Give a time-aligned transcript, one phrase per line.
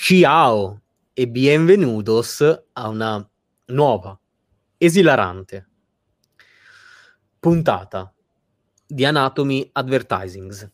[0.00, 0.82] Ciao
[1.14, 3.30] e bienvenidos a una
[3.66, 4.18] nuova,
[4.76, 5.68] esilarante
[7.38, 8.12] puntata
[8.86, 10.72] di Anatomy Advertising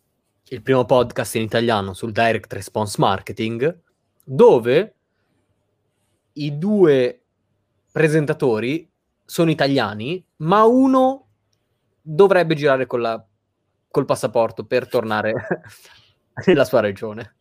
[0.53, 3.83] il primo podcast in italiano sul direct response marketing,
[4.25, 4.95] dove
[6.33, 7.23] i due
[7.93, 8.91] presentatori
[9.25, 11.29] sono italiani, ma uno
[12.01, 13.25] dovrebbe girare con la,
[13.91, 15.35] col passaporto per tornare
[16.47, 17.37] nella sua regione.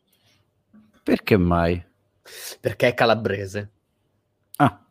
[1.09, 1.83] Perché mai?
[2.59, 3.71] Perché è calabrese.
[4.57, 4.85] Ah.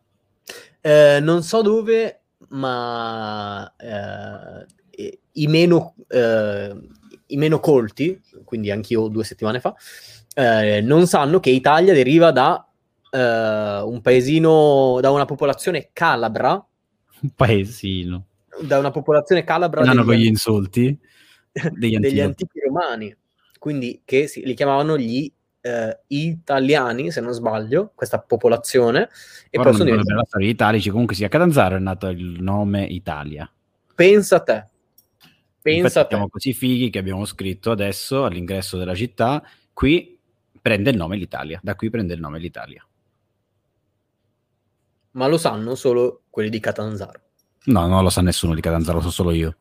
[0.81, 4.65] Eh, non so dove, ma eh,
[5.33, 5.95] i meno...
[6.07, 6.87] Eh,
[7.29, 9.75] i meno colti, quindi anch'io due settimane fa,
[10.33, 12.67] eh, non sanno che Italia deriva da
[13.11, 16.51] eh, un paesino, da una popolazione calabra.
[17.21, 18.25] Un paesino.
[18.61, 19.81] Da una popolazione calabra.
[19.81, 20.97] Non hanno con gli insulti
[21.71, 23.15] degli, degli antichi romani,
[23.57, 29.09] quindi che si, li chiamavano gli eh, italiani, se non sbaglio, questa popolazione.
[29.49, 30.43] E Ora poi sono diventati...
[30.43, 33.51] gli italici, comunque sia a Catanzaro è nato il nome Italia.
[33.95, 34.67] Pensa a te.
[35.61, 39.43] Pensa siamo così fighi che abbiamo scritto adesso all'ingresso della città,
[39.73, 40.17] qui
[40.61, 42.85] prende il nome l'Italia, da qui prende il nome l'Italia.
[45.11, 47.19] Ma lo sanno solo quelli di Catanzaro.
[47.65, 49.55] No, non lo sa nessuno di Catanzaro, lo so solo io.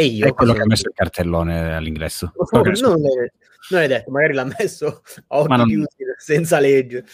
[0.00, 0.26] E io?
[0.28, 2.32] È quello che ha messo il cartellone all'ingresso.
[2.34, 3.32] Oh, non, non, è,
[3.68, 5.66] non, è, detto, magari l'ha messo a occhi non...
[5.66, 7.04] chiusi, senza legge.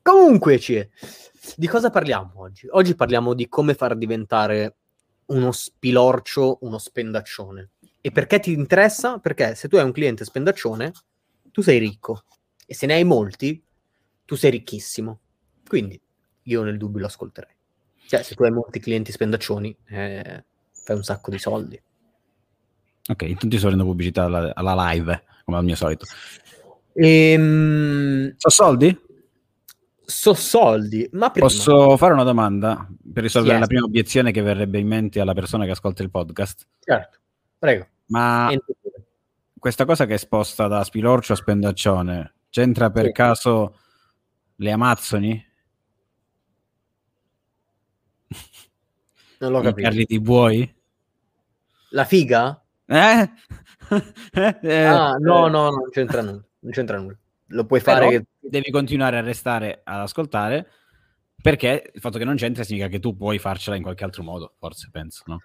[0.00, 0.90] Comunque, Cie,
[1.56, 2.68] di cosa parliamo oggi?
[2.70, 4.76] Oggi parliamo di come far diventare
[5.26, 7.70] uno spilorcio, uno spendaccione.
[8.00, 9.18] E perché ti interessa?
[9.18, 10.92] Perché se tu hai un cliente spendaccione,
[11.50, 12.22] tu sei ricco.
[12.64, 13.60] E se ne hai molti,
[14.24, 15.18] tu sei ricchissimo.
[15.66, 16.00] Quindi
[16.42, 17.56] io nel dubbio lo ascolterei.
[18.06, 21.82] Cioè, se tu hai molti clienti spendaccioni, eh, fai un sacco di soldi.
[23.08, 26.04] Ok, intanto sto facendo pubblicità alla, alla, live, come al mio solito.
[26.92, 28.34] Ehm...
[28.36, 29.06] So soldi?
[30.08, 31.08] so soldi.
[31.12, 31.46] Ma prima...
[31.46, 33.60] Posso fare una domanda per risolvere yes.
[33.60, 36.66] la prima obiezione che verrebbe in mente alla persona che ascolta il podcast?
[36.80, 37.18] Certo,
[37.58, 37.86] prego.
[38.06, 38.50] Ma
[39.58, 43.12] questa cosa che è sposta da Spilorcio a Spendaccione c'entra per sì.
[43.12, 43.78] caso
[44.56, 45.46] le Amazzoni?
[49.40, 49.80] Non l'ho capito.
[49.80, 50.74] I carri di buoi?
[51.90, 52.62] La figa?
[52.88, 53.30] Eh?
[54.62, 56.44] eh ah, no, no, no, non c'entra nulla.
[56.60, 57.16] Non c'entra nulla
[57.48, 58.08] lo puoi fare.
[58.08, 58.24] Che...
[58.40, 60.66] Devi continuare a restare ad ascoltare
[61.40, 64.54] perché il fatto che non c'entri significa che tu puoi farcela in qualche altro modo,
[64.58, 65.40] forse penso, no?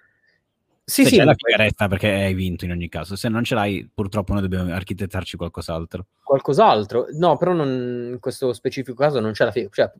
[0.86, 1.16] Sì, se sì.
[1.16, 3.16] la figa resta perché hai vinto in ogni caso.
[3.16, 6.06] Se non ce l'hai, purtroppo noi dobbiamo architettarci qualcos'altro.
[6.22, 7.06] Qualcos'altro?
[7.12, 9.68] No, però non, in questo specifico caso non c'è la figa.
[9.70, 9.90] Cioè,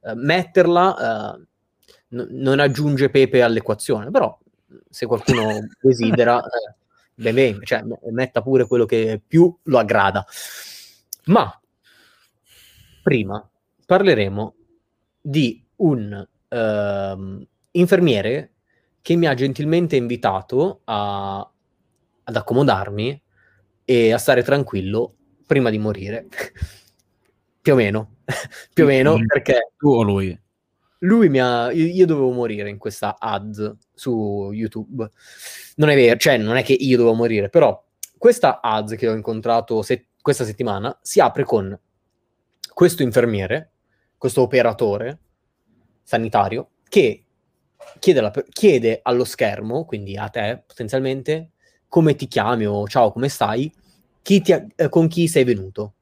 [0.00, 4.38] uh, metterla uh, n- non aggiunge pepe all'equazione, però
[4.88, 6.74] se qualcuno desidera, eh,
[7.20, 10.26] ben cioè, metta pure quello che più lo aggrada.
[11.26, 11.60] Ma
[13.02, 13.48] prima
[13.84, 14.54] parleremo
[15.20, 18.52] di un uh, infermiere
[19.02, 23.22] che mi ha gentilmente invitato a, ad accomodarmi
[23.84, 25.14] e a stare tranquillo
[25.46, 26.26] prima di morire.
[27.60, 28.16] più o meno,
[28.72, 29.72] più o meno perché...
[29.76, 30.38] Tu o lui?
[31.00, 31.70] Lui mi ha...
[31.72, 35.08] Io, io, dovevo morire in questa ad su YouTube.
[35.76, 37.82] Non è vero, cioè non è che io dovevo morire, però
[38.18, 41.78] questa ad che ho incontrato se- questa settimana si apre con
[42.72, 43.72] questo infermiere,
[44.18, 45.18] questo operatore
[46.02, 47.24] sanitario, che
[47.98, 51.52] chiede, la, chiede allo schermo, quindi a te potenzialmente,
[51.88, 53.72] come ti chiami o ciao, come stai,
[54.22, 55.94] chi ti, eh, con chi sei venuto.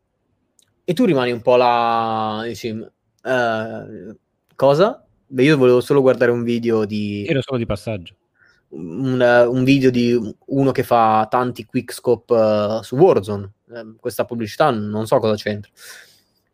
[0.85, 4.19] E tu rimani un po' là, dici, uh,
[4.59, 5.07] cosa?
[5.29, 7.25] Beh, io volevo solo guardare un video di...
[7.29, 8.17] Ero solo di passaggio.
[8.71, 13.53] Un, un video di uno che fa tanti quickscope uh, su Warzone.
[13.67, 15.71] Uh, questa pubblicità non so cosa c'entra.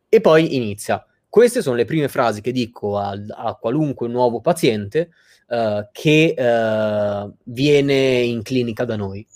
[0.06, 1.02] E poi inizia.
[1.30, 5.08] Queste sono le prime frasi che dico a, a qualunque nuovo paziente
[5.48, 9.26] uh, che uh, viene in clinica da noi.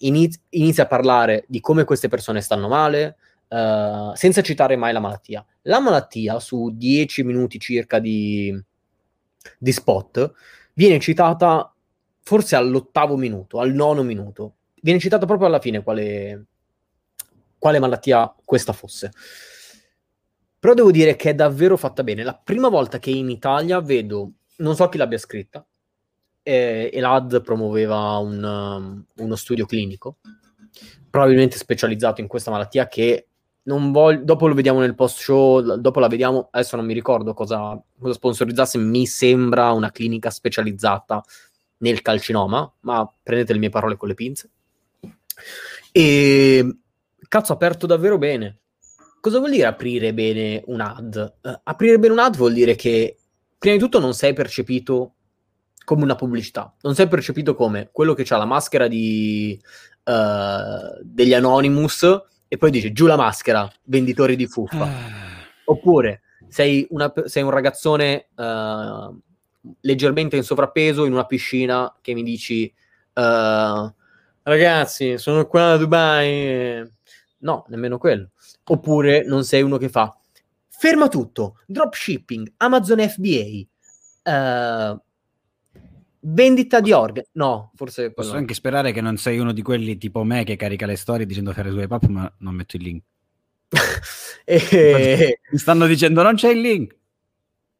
[0.00, 3.16] Iniz- inizia a parlare di come queste persone stanno male,
[3.48, 5.44] uh, senza citare mai la malattia.
[5.62, 8.56] La malattia, su 10 minuti circa di,
[9.58, 10.32] di spot,
[10.74, 11.72] viene citata
[12.20, 14.56] forse all'ottavo minuto, al nono minuto.
[14.80, 16.46] Viene citata proprio alla fine quale,
[17.58, 19.10] quale malattia questa fosse.
[20.58, 22.22] Però devo dire che è davvero fatta bene.
[22.22, 25.64] La prima volta che in Italia vedo, non so chi l'abbia scritta,
[26.42, 30.18] eh, Elad promuoveva un, um, uno studio clinico,
[31.10, 33.27] probabilmente specializzato in questa malattia che
[33.68, 37.34] non voglio, dopo lo vediamo nel post show, dopo la vediamo, adesso non mi ricordo
[37.34, 41.22] cosa, cosa sponsorizzasse, mi sembra una clinica specializzata
[41.78, 44.50] nel calcinoma, ma prendete le mie parole con le pinze.
[45.92, 46.76] E
[47.28, 48.58] cazzo, aperto davvero bene.
[49.20, 51.34] Cosa vuol dire aprire bene un ad?
[51.42, 53.18] Uh, aprire bene un ad vuol dire che
[53.58, 55.14] prima di tutto non sei percepito
[55.84, 59.60] come una pubblicità, non sei percepito come quello che ha la maschera di,
[60.04, 64.84] uh, degli Anonymous e poi dice giù la maschera, venditori di fuffa.
[64.84, 65.46] Ah.
[65.66, 69.16] Oppure sei, una, sei, un ragazzone uh,
[69.80, 72.72] leggermente in sovrappeso in una piscina che mi dici
[73.14, 73.92] uh,
[74.42, 76.90] ragazzi sono qua a Dubai
[77.40, 78.30] no nemmeno quello
[78.64, 80.16] oppure non sei uno che fa
[80.68, 85.00] ferma tutto dropshipping Amazon FBA uh,
[86.20, 90.24] vendita di organi no forse posso anche sperare che non sei uno di quelli tipo
[90.24, 93.02] me che carica le storie dicendo fare swipe up ma non metto il link.
[94.50, 95.40] E...
[95.50, 96.96] mi stanno dicendo non c'è il link.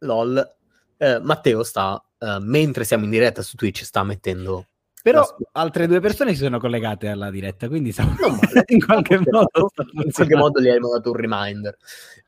[0.00, 0.56] Lol.
[0.99, 4.67] Eh, Matteo sta, eh, mentre siamo in diretta su Twitch, sta mettendo...
[5.02, 8.14] Però altre due persone si sono collegate alla diretta, quindi siamo...
[8.66, 9.70] in qualche modo...
[10.02, 11.76] In qualche modo gli abbiamo dato un reminder.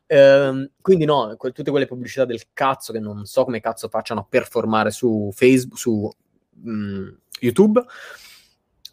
[0.06, 4.20] Eh, quindi no, que- tutte quelle pubblicità del cazzo che non so come cazzo facciano
[4.20, 6.11] a performare su Facebook, su
[6.62, 7.08] mh, mm,
[7.40, 7.84] YouTube,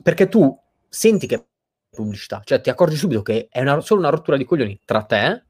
[0.03, 0.55] perché tu
[0.87, 1.45] senti che è
[1.89, 5.43] pubblicità, cioè ti accorgi subito che è una, solo una rottura di coglioni tra te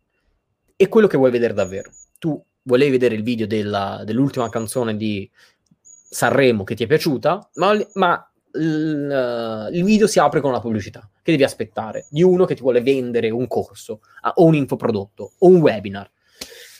[0.75, 1.91] e quello che vuoi vedere davvero.
[2.18, 5.29] Tu volevi vedere il video della, dell'ultima canzone di
[6.09, 11.07] Sanremo che ti è piaciuta, ma, ma il, il, video si apre con una pubblicità
[11.21, 14.01] che devi aspettare di uno che ti vuole vendere un corso
[14.36, 16.09] o un infoprodotto o un webinar.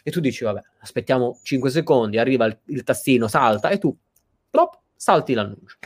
[0.04, 3.96] E tu dici, vabbè, aspettiamo 5 secondi, arriva il, il tastino, salta e tu,
[4.50, 5.78] plop, salti l'annuncio.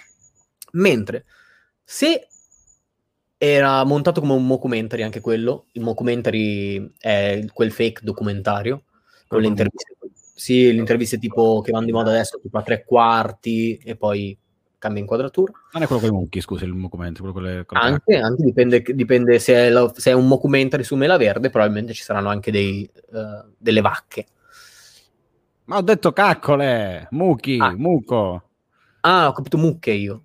[0.73, 1.25] Mentre
[1.83, 2.27] se
[3.37, 8.83] era montato come un mockumentary anche quello, il mockumentary è quel fake documentario,
[9.27, 9.97] con le interviste.
[10.41, 14.35] Sì, le interviste tipo che vanno di moda adesso, tipo a tre quarti e poi
[14.79, 15.53] cambia inquadratura.
[15.71, 17.21] Non è quello con i mucchi, scusa, il documento.
[17.21, 21.17] Quello le, anche, anche dipende, dipende se, è la, se, è un documentary su Mela
[21.17, 24.25] Verde, probabilmente ci saranno anche dei, uh, delle vacche.
[25.65, 27.75] Ma ho detto caccole, mucchi, ah.
[27.77, 28.43] muco.
[29.01, 30.23] Ah, ho capito mucche io.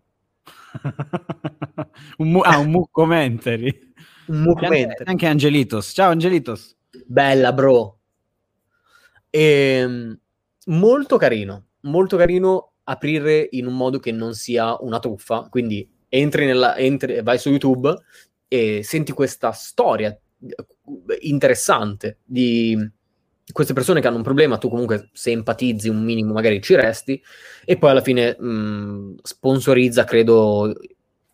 [2.16, 3.92] un, mu- ah, un muccomentary.
[4.28, 4.88] un muccomentary.
[4.88, 5.92] Anche, anche Angelitos.
[5.94, 6.74] Ciao Angelitos.
[7.04, 7.95] Bella, bro.
[9.36, 10.18] E, ehm,
[10.68, 16.46] molto carino, molto carino aprire in un modo che non sia una truffa, quindi entri
[16.46, 17.94] nella, entri, vai su YouTube
[18.48, 22.90] e senti questa storia eh, interessante di
[23.52, 27.22] queste persone che hanno un problema, tu comunque se empatizzi un minimo magari ci resti
[27.64, 30.72] e poi alla fine mh, sponsorizza, credo,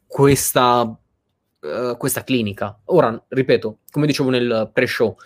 [0.08, 2.81] questa, uh, questa clinica.
[2.87, 5.16] Ora, ripeto, come dicevo nel pre-show,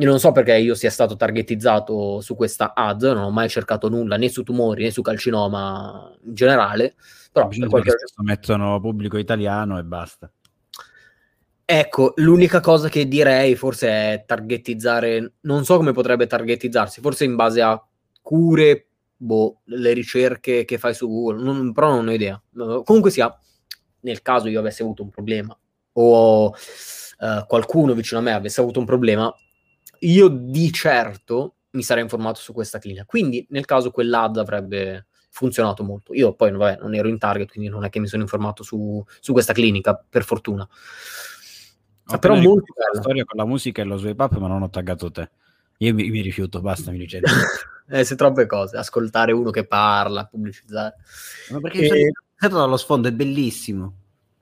[0.00, 3.90] io non so perché io sia stato targetizzato su questa ad, non ho mai cercato
[3.90, 6.94] nulla né su tumori né su calcinoma in generale,
[7.30, 10.30] però per qualche ragione mettono pubblico italiano e basta.
[11.64, 17.36] Ecco, l'unica cosa che direi forse è targetizzare, non so come potrebbe targetizzarsi, forse in
[17.36, 17.80] base a
[18.22, 18.86] cure,
[19.16, 22.42] boh, le ricerche che fai su Google, non, però non ho idea.
[22.84, 23.32] Comunque sia,
[24.00, 25.56] nel caso io avessi avuto un problema
[25.92, 29.32] o uh, qualcuno vicino a me avesse avuto un problema,
[30.00, 33.04] io di certo mi sarei informato su questa clinica.
[33.04, 36.12] Quindi, nel caso quell'ad avrebbe funzionato molto.
[36.14, 39.04] Io poi vabbè, non ero in target, quindi non è che mi sono informato su,
[39.20, 40.68] su questa clinica, per fortuna.
[42.12, 42.90] Ho però molto bella.
[42.94, 45.30] La storia con la musica e lo swipe up, ma non ho taggato te.
[45.78, 47.26] Io mi, mi rifiuto, basta, mi ricevo.
[47.88, 50.96] eh, se troppe cose, ascoltare uno che parla, pubblicizzare.
[51.50, 52.48] Ma perché e...
[52.48, 53.94] dallo sfondo è bellissimo.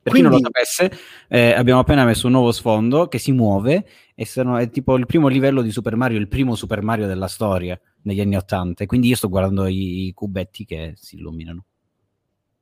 [0.02, 0.28] Per Quindi...
[0.30, 0.98] chi non lo sapesse,
[1.28, 3.84] eh, abbiamo appena messo un nuovo sfondo che si muove
[4.20, 7.28] e sono, è tipo il primo livello di Super Mario, il primo Super Mario della
[7.28, 8.84] storia negli anni Ottanta.
[8.84, 11.64] Quindi io sto guardando i, i, cubetti che si illuminano.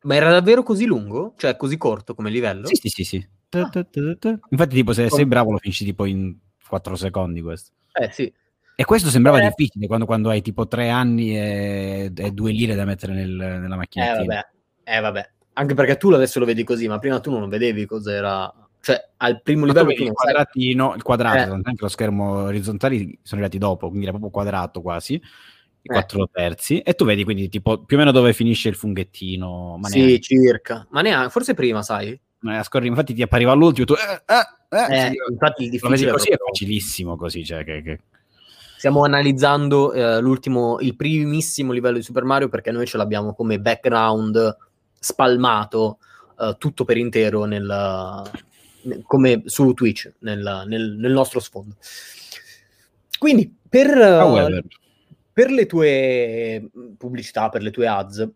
[0.03, 1.33] Ma era davvero così lungo?
[1.39, 2.67] Cioè così corto come livello?
[2.67, 3.05] Sì, sì, sì.
[3.05, 3.29] sì.
[3.53, 3.71] Ah.
[4.51, 6.37] Infatti, tipo, se sei bravo lo finisci tipo in
[6.69, 7.73] 4 secondi questo.
[7.91, 8.31] Eh sì.
[8.75, 9.47] E questo sembrava eh.
[9.49, 13.77] difficile quando, quando, hai tipo 3 anni e, e due lire da mettere nel, nella
[13.77, 14.13] macchina.
[14.13, 14.47] Eh vabbè.
[14.85, 18.53] eh vabbè, anche perché tu adesso lo vedi così, ma prima tu non vedevi cos'era.
[18.81, 19.91] Cioè, al primo livello.
[19.91, 21.61] il quadratino, il quadrato, eh.
[21.63, 25.93] anche lo schermo orizzontali sono arrivati dopo, quindi era proprio quadrato quasi, i eh.
[25.93, 26.81] quattro terzi.
[26.81, 29.77] E tu vedi quindi tipo più o meno dove finisce il funghettino.
[29.79, 30.21] Ma sì, neanche.
[30.21, 30.87] circa.
[30.91, 32.19] Ma neanche, forse prima, sai?
[32.41, 33.95] Ma scorri, infatti ti appariva all'ultimo, tu...
[33.95, 34.23] Eh,
[34.69, 37.83] eh, eh, sì, infatti il difficile così è facilissimo così, cioè che...
[37.83, 38.01] che...
[38.77, 43.59] Stiamo analizzando eh, l'ultimo, il primissimo livello di Super Mario perché noi ce l'abbiamo come
[43.59, 44.57] background
[44.99, 45.99] spalmato
[46.37, 47.65] uh, tutto per intero nel,
[49.05, 51.77] come su Twitch, nel, nel, nel, nostro sfondo.
[53.19, 54.61] Quindi, per, uh,
[55.33, 58.29] per le tue pubblicità, per le tue ads,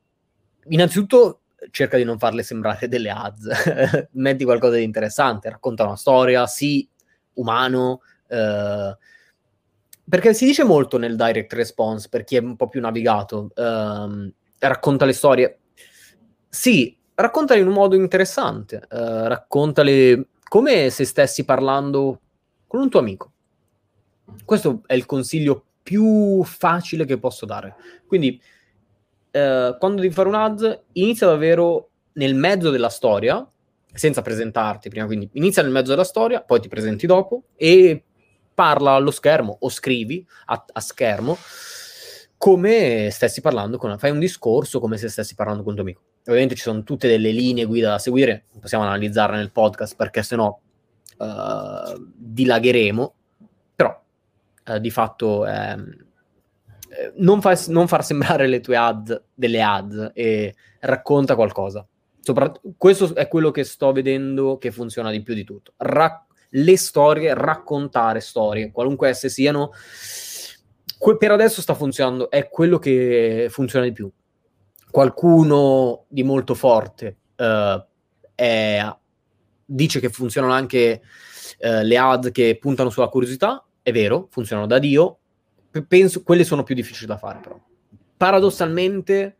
[0.69, 1.40] innanzitutto
[1.71, 6.88] cerca di non farle sembrare delle ads, metti qualcosa di interessante, racconta una storia, sì,
[7.35, 8.97] umano, uh,
[10.09, 14.33] perché si dice molto nel direct response per chi è un po' più navigato, uh,
[14.59, 15.59] racconta le storie.
[16.49, 22.23] Sì, raccontale in un modo interessante, uh, raccontale come se stessi parlando
[22.66, 23.30] con un tuo amico.
[24.45, 27.76] Questo è il consiglio più facile che posso dare.
[28.04, 28.42] Quindi,
[29.30, 33.49] uh, quando devi fare un ad, inizia davvero nel mezzo della storia,
[33.92, 38.02] senza presentarti prima, quindi inizia nel mezzo della storia, poi ti presenti dopo e
[38.52, 41.38] parla allo schermo o scrivi a, a schermo
[42.37, 46.02] come stessi parlando con fai un discorso come se stessi parlando con tuo amico.
[46.26, 50.58] Ovviamente ci sono tutte delle linee guida da seguire, possiamo analizzarle nel podcast perché sennò
[51.18, 53.14] uh, dilagheremo,
[53.74, 54.02] però
[54.66, 55.76] uh, di fatto eh,
[57.16, 61.86] non, fa, non, far sembrare le tue ad delle ad e racconta qualcosa.
[62.20, 65.72] Soprat- questo è quello che sto vedendo che funziona di più di tutto.
[65.78, 69.70] Ra- le storie, raccontare storie, qualunque esse siano,
[70.98, 74.10] que- per adesso sta funzionando, è quello che funziona di più
[74.90, 77.85] qualcuno di molto forte uh,
[78.35, 78.97] è,
[79.64, 81.00] dice che funzionano anche
[81.61, 85.18] uh, le ad che puntano sulla curiosità, è vero, funzionano da Dio,
[85.87, 87.59] penso quelle sono più difficili da fare però.
[88.16, 89.37] Paradossalmente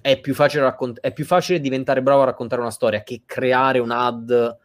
[0.00, 3.78] è più facile, raccont- è più facile diventare bravo a raccontare una storia che creare
[3.78, 4.58] un'ad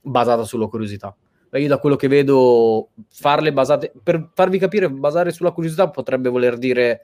[0.00, 1.14] basata sulla curiosità.
[1.52, 6.58] Io da quello che vedo, farle basate, per farvi capire, basare sulla curiosità potrebbe voler
[6.58, 7.02] dire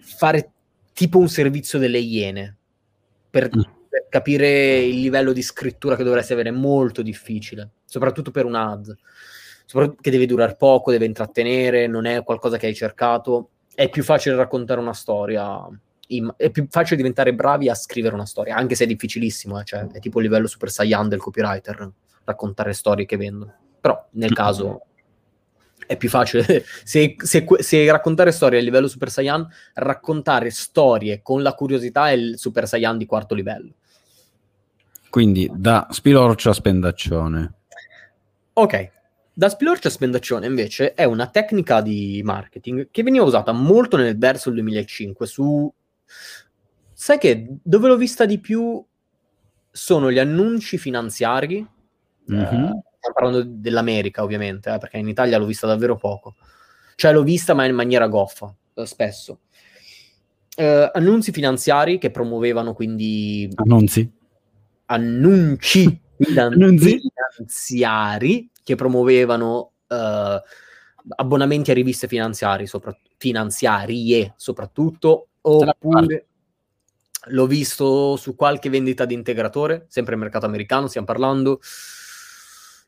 [0.00, 0.52] fare
[0.94, 2.56] tipo un servizio delle iene
[3.28, 3.60] per, mm.
[3.88, 8.96] per, capire il livello di scrittura che dovresti avere molto difficile, soprattutto per un ad,
[10.00, 13.50] che deve durare poco, deve intrattenere, non è qualcosa che hai cercato.
[13.74, 15.66] È più facile raccontare una storia,
[16.36, 19.88] è più facile diventare bravi a scrivere una storia, anche se è difficilissimo, eh, cioè,
[19.88, 21.90] è tipo il livello Super Saiyan del copywriter,
[22.22, 23.52] raccontare storie che vendono.
[23.80, 24.34] Però nel mm.
[24.34, 24.82] caso
[25.86, 26.64] è più facile.
[26.84, 32.12] se, se, se, raccontare storie a livello Super Saiyan, raccontare storie con la curiosità è
[32.12, 33.72] il Super Saiyan di quarto livello.
[35.10, 37.52] Quindi da spilorcio a spendaccione.
[38.54, 38.90] Ok,
[39.32, 44.16] da spilorcio a spendaccione invece è una tecnica di marketing che veniva usata molto nel
[44.16, 45.72] verso del 2005 su...
[46.92, 48.84] Sai che dove l'ho vista di più
[49.70, 51.66] sono gli annunci finanziari.
[52.32, 52.64] Mm-hmm.
[52.64, 56.36] Eh, stiamo parlando dell'America ovviamente, eh, perché in Italia l'ho vista davvero poco.
[56.96, 59.40] Cioè l'ho vista ma in maniera goffa, eh, spesso.
[60.56, 63.50] Eh, annunzi finanziari che promuovevano quindi...
[63.56, 64.10] Annunzi?
[64.86, 70.40] Annunci finanziari che promuovevano uh,
[71.16, 76.26] abbonamenti a riviste finanziarie, sopra- finanziarie soprattutto, oppure
[77.28, 81.60] l'ho visto su qualche vendita di integratore, sempre mercato americano, stiamo parlando,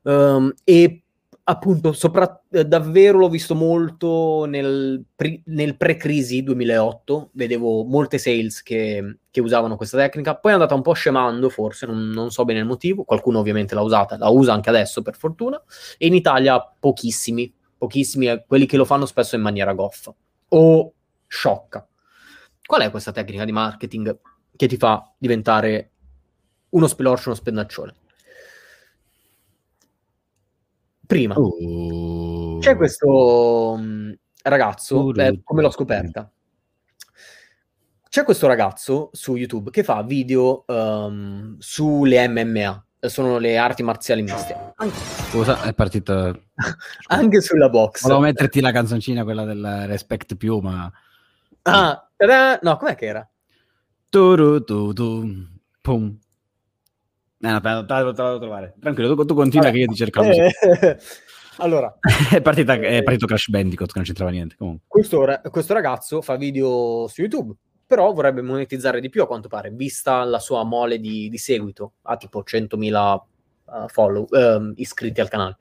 [0.07, 1.03] Um, e
[1.49, 8.63] appunto, sopra, eh, davvero l'ho visto molto nel, pri, nel pre-crisi 2008, vedevo molte sales
[8.63, 12.45] che, che, usavano questa tecnica, poi è andata un po' scemando forse, non, non, so
[12.45, 15.61] bene il motivo, qualcuno ovviamente l'ha usata, la usa anche adesso per fortuna,
[15.99, 20.15] e in Italia pochissimi, pochissimi, eh, quelli che lo fanno spesso in maniera goffa
[20.49, 20.93] o
[21.27, 21.85] sciocca.
[22.65, 24.19] Qual è questa tecnica di marketing
[24.55, 25.91] che ti fa diventare
[26.71, 27.95] uno spelorcio, uno spennaccione?
[31.07, 32.59] Prima, uh.
[32.61, 36.31] c'è questo um, ragazzo, beh, come l'ho scoperta?
[38.09, 44.23] C'è questo ragazzo su YouTube che fa video um, sulle MMA, sono le arti marziali
[44.23, 44.75] miste.
[45.29, 46.37] Scusa, è partita...
[47.09, 48.03] Anche sulla box.
[48.03, 50.91] Volevo metterti la canzoncina, quella del Respect più, ma...
[51.63, 52.59] Ah, tada!
[52.63, 53.29] no, com'è che era?
[54.09, 55.47] Tu, tu, tu,
[55.83, 56.19] Pum.
[57.39, 58.75] Eh, no, te la devo trovare.
[58.81, 60.23] Tranquillo, tu, tu continua che io ti cerco.
[60.23, 60.53] Eh,
[61.59, 61.95] allora,
[62.33, 64.57] è, partita, è partito Crash Bandicoot che non c'entrava niente.
[64.87, 67.55] Questo, questo, ragazzo fa video su YouTube,
[67.87, 71.95] però vorrebbe monetizzare di più a quanto pare, vista la sua mole di, di seguito.
[72.03, 73.21] Ha tipo 100.000
[73.65, 75.57] uh, follow, uh, iscritti al canale.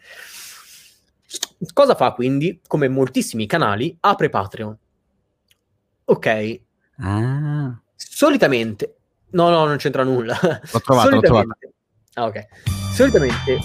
[1.74, 2.62] Cosa fa quindi?
[2.66, 4.78] Come moltissimi canali, apre Patreon.
[6.06, 6.62] Ok.
[6.98, 7.82] Ah.
[7.96, 8.96] Solitamente,
[9.36, 10.38] no, no, non c'entra nulla.
[10.42, 11.58] L'ho trovato, l'ho trovato.
[12.14, 12.46] Ah, ok.
[12.94, 13.60] Solitamente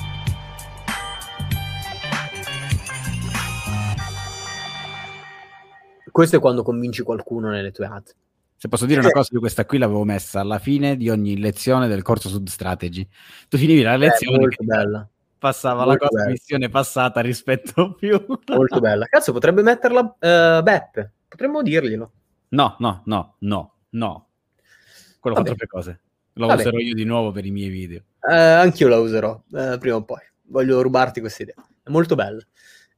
[6.11, 8.13] questo è quando convinci qualcuno nelle tue ad.
[8.57, 11.89] Se posso dire una cosa, io questa qui l'avevo messa alla fine di ogni lezione
[11.89, 13.09] del corso Sud Strategy.
[13.49, 14.37] Tu finivi la lezione.
[14.37, 15.09] È molto bella.
[15.39, 16.31] Passava molto la cosa bella.
[16.33, 18.23] missione passata rispetto più.
[18.49, 19.07] molto bella.
[19.07, 21.13] Cazzo, potrebbe metterla uh, Beppe.
[21.27, 22.11] Potremmo dirglielo.
[22.49, 24.30] No, no, no, no, no.
[25.21, 25.49] Quello Vabbè.
[25.51, 26.01] fa troppe cose.
[26.35, 26.61] Lo Vabbè.
[26.61, 28.01] userò io di nuovo per i miei video.
[28.21, 30.21] Uh, anch'io la userò, uh, prima o poi.
[30.45, 31.55] Voglio rubarti questa idea.
[31.83, 32.41] È molto bella.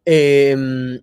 [0.03, 1.03] E, um,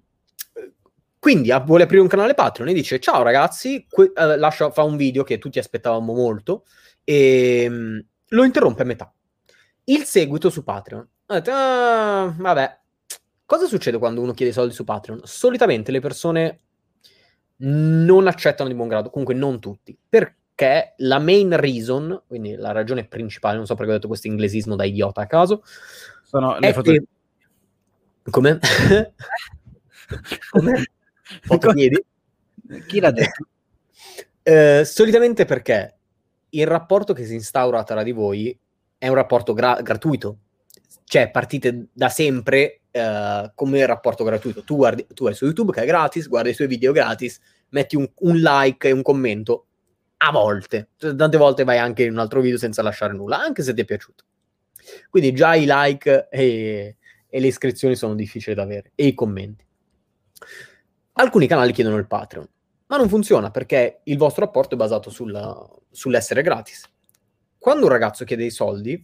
[1.19, 4.83] quindi ah, vuole aprire un canale Patreon e dice ciao ragazzi, que- uh, lascia, fa
[4.83, 6.65] un video che tutti aspettavamo molto
[7.03, 9.13] e um, lo interrompe a metà.
[9.85, 11.07] Il seguito su Patreon.
[11.25, 12.79] Detto, ah, vabbè,
[13.45, 15.21] cosa succede quando uno chiede soldi su Patreon?
[15.23, 16.59] Solitamente le persone
[17.57, 19.97] non accettano di buon grado, comunque non tutti,
[20.59, 24.75] perché la main reason, quindi la ragione principale, non so perché ho detto questo inglesismo
[24.75, 25.63] da idiota a caso,
[26.23, 26.91] sono le foto...
[26.91, 27.03] Che...
[28.29, 28.59] Come?
[30.49, 30.91] Come?
[31.43, 32.03] Fotopiedi?
[32.87, 33.47] Chi l'ha detto?
[34.43, 35.95] Eh, solitamente perché
[36.49, 38.57] il rapporto che si instaura tra di voi
[38.97, 40.39] è un rapporto gra- gratuito.
[41.05, 44.63] Cioè, partite da sempre uh, come rapporto gratuito.
[44.63, 47.39] Tu, guardi, tu vai su YouTube che è gratis, guardi i suoi video gratis,
[47.69, 49.68] metti un, un like e un commento
[50.21, 50.89] a volte.
[50.97, 53.85] Tante volte vai anche in un altro video senza lasciare nulla, anche se ti è
[53.85, 54.23] piaciuto.
[55.09, 56.97] Quindi già i like e,
[57.27, 59.65] e le iscrizioni sono difficili da avere, e i commenti.
[61.13, 62.47] Alcuni canali chiedono il Patreon,
[62.88, 66.89] ma non funziona perché il vostro rapporto è basato sulla, sull'essere gratis.
[67.57, 69.01] Quando un ragazzo chiede i soldi,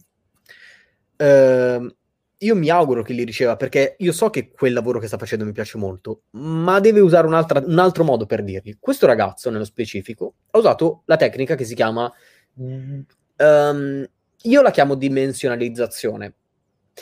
[1.16, 1.96] eh,
[2.38, 5.44] io mi auguro che li riceva perché io so che quel lavoro che sta facendo
[5.44, 7.34] mi piace molto, ma deve usare un
[7.78, 8.76] altro modo per dirgli.
[8.78, 12.12] Questo ragazzo, nello specifico, ha usato la tecnica che si chiama.
[12.54, 14.06] Um,
[14.42, 16.34] io la chiamo dimensionalizzazione.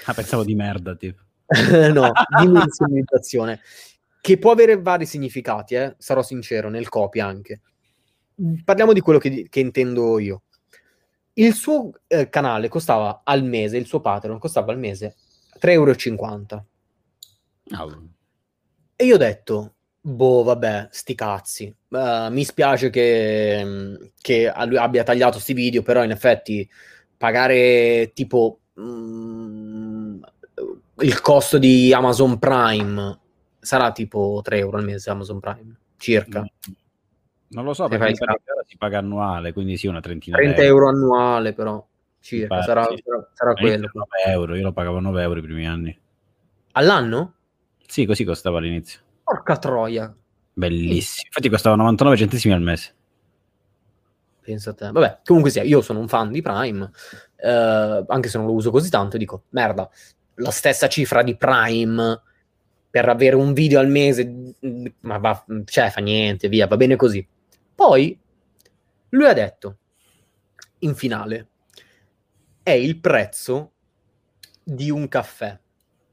[0.05, 1.23] Ah, pensavo di merda, tipo.
[1.93, 2.11] no,
[2.41, 3.61] dimensionalizzazione
[4.25, 5.97] che può avere vari significati, eh?
[5.99, 7.61] sarò sincero, nel copy anche.
[8.65, 10.45] Parliamo di quello che, che intendo io.
[11.35, 15.17] Il suo eh, canale costava al mese, il suo Patreon costava al mese
[15.61, 16.67] 3,50 euro.
[17.79, 18.09] Oh.
[18.97, 21.75] E io ho detto, boh, vabbè, sti cazzi.
[21.89, 26.69] Uh, mi spiace che, che abbia tagliato questi video, però in effetti
[27.17, 30.23] pagare tipo mm,
[30.99, 33.19] il costo di Amazon Prime
[33.59, 36.45] sarà tipo 3 euro al mese Amazon Prime, circa.
[37.49, 38.35] Non lo so, Se perché sarà...
[38.67, 41.85] si paga annuale, quindi sì, una trentina 30 euro annuale però,
[42.25, 43.03] circa, Beh, sarà, sì.
[43.05, 43.91] sarà, sarà quello.
[43.93, 45.99] 9 euro, io lo pagavo 9 euro i primi anni.
[46.73, 47.35] All'anno?
[47.87, 49.01] Sì, così costava all'inizio.
[49.23, 50.15] Porca troia.
[50.55, 51.27] Bellissimo.
[51.27, 52.95] Infatti costava 99 centesimi al mese.
[54.41, 54.91] Pensa a te.
[54.91, 56.91] Vabbè, comunque sia, io sono un fan di Prime,
[57.37, 59.89] eh, anche se non lo uso così tanto, dico, merda,
[60.37, 62.23] la stessa cifra di Prime
[62.89, 64.55] per avere un video al mese,
[65.01, 67.27] ma va, cioè, fa niente, via, va bene così.
[67.75, 68.19] Poi
[69.11, 69.79] lui ha detto,
[70.81, 71.49] in finale,
[72.65, 73.73] è il prezzo
[74.65, 75.57] di un caffè,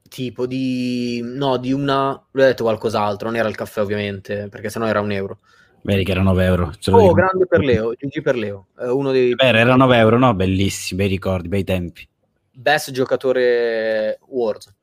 [0.08, 4.86] tipo di, no, di una, ha detto qualcos'altro, non era il caffè ovviamente, perché sennò
[4.86, 5.38] era un euro.
[5.82, 6.66] Vedi che era 9 euro.
[6.66, 7.12] oh, dico.
[7.12, 8.68] grande per Leo, GG per Leo.
[8.78, 9.34] Eh, uno dei...
[9.34, 10.32] Beh, era 9 euro, no?
[10.32, 12.08] Bellissimi, bei ricordi, bei tempi.
[12.52, 14.76] Best giocatore Warzone.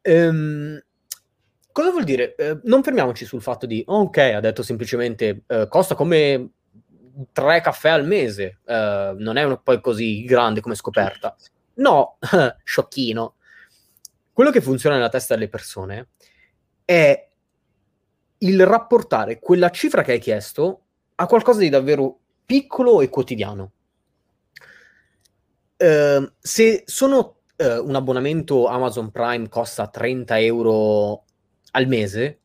[0.00, 0.82] Ehm,
[1.72, 2.34] Cosa vuol dire?
[2.34, 6.50] Eh, non fermiamoci sul fatto di, oh, ok, ha detto semplicemente, eh, costa come
[7.32, 11.34] tre caffè al mese, eh, non è poi così grande come scoperta.
[11.74, 12.18] No,
[12.64, 13.34] sciocchino.
[14.32, 16.08] Quello che funziona nella testa delle persone
[16.84, 17.28] è
[18.38, 20.82] il rapportare quella cifra che hai chiesto
[21.16, 23.72] a qualcosa di davvero piccolo e quotidiano.
[25.76, 31.24] Uh, se sono uh, un abbonamento Amazon Prime costa 30 euro
[31.72, 32.40] al mese,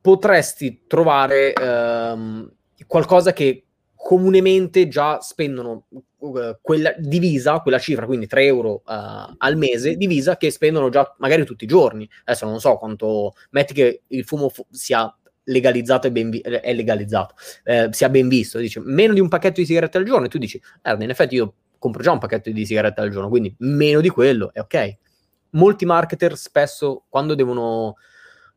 [0.00, 2.50] potresti trovare ehm,
[2.86, 3.66] qualcosa che
[4.02, 10.38] comunemente già spendono uh, quella divisa, quella cifra, quindi 3 euro uh, al mese, divisa
[10.38, 12.08] che spendono già magari tutti i giorni.
[12.24, 16.72] Adesso non so quanto, metti che il fumo fu- sia legalizzato e ben vi- è
[16.72, 17.34] legalizzato,
[17.64, 20.38] eh, sia ben visto, dici meno di un pacchetto di sigarette al giorno e tu
[20.38, 24.00] dici, eh, in effetti io compro già un pacchetto di sigarette al giorno, quindi meno
[24.00, 24.96] di quello è ok.
[25.50, 27.96] Molti marketer spesso quando devono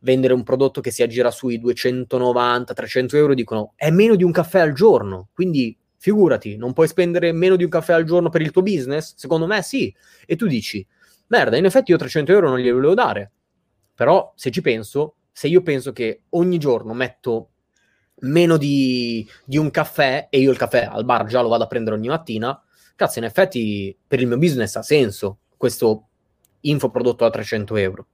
[0.03, 4.59] vendere un prodotto che si aggira sui 290-300 euro, dicono è meno di un caffè
[4.59, 8.51] al giorno, quindi figurati, non puoi spendere meno di un caffè al giorno per il
[8.51, 9.15] tuo business?
[9.15, 9.93] Secondo me sì.
[10.25, 10.85] E tu dici,
[11.27, 13.31] merda, in effetti io 300 euro non glieli volevo dare.
[13.95, 17.51] Però se ci penso, se io penso che ogni giorno metto
[18.23, 21.67] meno di, di un caffè e io il caffè al bar già lo vado a
[21.67, 22.61] prendere ogni mattina,
[22.95, 26.07] cazzo, in effetti per il mio business ha senso questo
[26.61, 28.07] infoprodotto a 300 euro.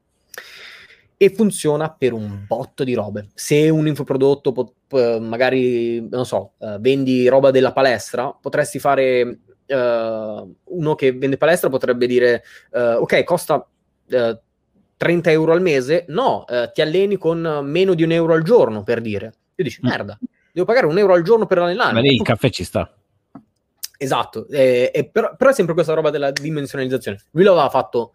[1.22, 3.28] E funziona per un botto di robe.
[3.34, 10.56] Se un infoprodotto, pot- magari, non so, uh, vendi roba della palestra, potresti fare, uh,
[10.64, 13.68] uno che vende palestra potrebbe dire, uh, ok, costa
[14.96, 19.02] 30 euro al mese, no, ti alleni con meno di un euro al giorno, per
[19.02, 19.34] dire.
[19.56, 19.90] Io dici, mm.
[19.90, 20.18] merda,
[20.54, 21.94] devo pagare un euro al giorno per allenarmi.
[21.96, 22.90] Ma lì il caffè ci sta.
[23.98, 27.20] Esatto, eh, eh, però, però, è sempre questa roba della dimensionalizzazione.
[27.32, 28.14] Lui l'aveva fatto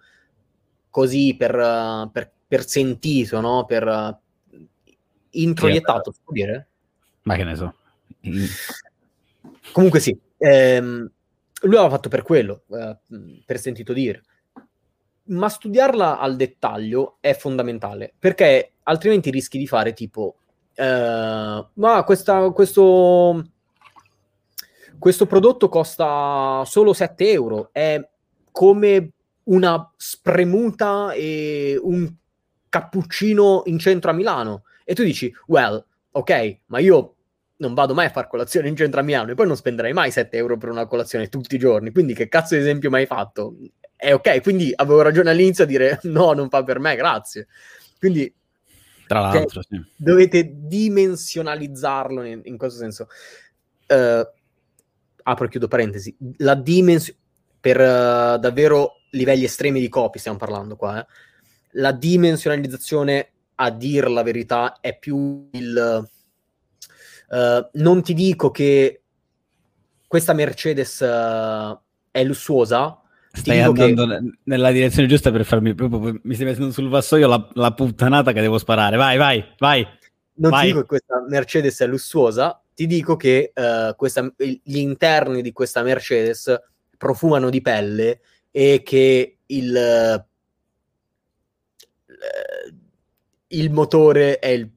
[0.88, 3.64] così per, per per sentito, no?
[3.64, 4.16] per uh,
[5.30, 6.68] introiettato, si può dire?
[7.22, 7.74] Ma che ne so.
[9.72, 11.10] Comunque sì, ehm,
[11.62, 12.96] lui aveva fatto per quello, eh,
[13.44, 14.22] per sentito dire.
[15.24, 20.36] Ma studiarla al dettaglio è fondamentale, perché altrimenti rischi di fare tipo,
[20.74, 23.48] eh, ma questa, questo,
[24.96, 28.00] questo prodotto costa solo 7 euro, è
[28.52, 29.10] come
[29.44, 32.14] una spremuta e un
[32.74, 37.14] cappuccino in centro a Milano e tu dici, well, ok, ma io
[37.58, 40.10] non vado mai a fare colazione in centro a Milano e poi non spenderei mai
[40.10, 43.54] 7 euro per una colazione tutti i giorni, quindi che cazzo di esempio mai fatto?
[43.94, 47.46] È ok, quindi avevo ragione all'inizio a dire no, non fa per me, grazie.
[47.96, 48.34] Quindi
[49.06, 49.80] tra l'altro, sì.
[49.94, 53.06] dovete dimensionalizzarlo in, in questo senso.
[53.86, 54.26] Uh,
[55.22, 56.16] apro e chiudo parentesi.
[56.38, 57.20] La dimensione
[57.60, 61.06] per uh, davvero livelli estremi di copy stiamo parlando qua, eh
[61.74, 66.08] la dimensionalizzazione, a dir la verità, è più il...
[67.28, 69.02] Uh, non ti dico che
[70.06, 71.78] questa Mercedes uh,
[72.10, 73.00] è lussuosa.
[73.32, 74.20] Stai andando che...
[74.44, 76.20] nella direzione giusta per farmi proprio.
[76.22, 78.96] Mi stai mettendo sul vassoio la, la puttanata che devo sparare.
[78.96, 79.86] Vai, vai, vai.
[80.34, 80.60] Non vai.
[80.60, 85.52] ti dico che questa Mercedes è lussuosa, ti dico che uh, questa, gli interni di
[85.52, 86.54] questa Mercedes
[86.96, 90.26] profumano di pelle e che il
[93.48, 94.70] il motore è il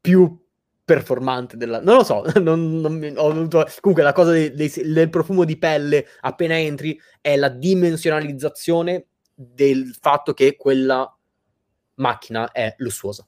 [0.00, 0.46] più
[0.88, 1.80] performante della...
[1.82, 3.66] Non lo so, non, non, ho dovuto...
[3.80, 9.94] comunque la cosa dei, dei, del profumo di pelle appena entri è la dimensionalizzazione del
[10.00, 11.14] fatto che quella
[11.96, 13.26] macchina è lussuosa.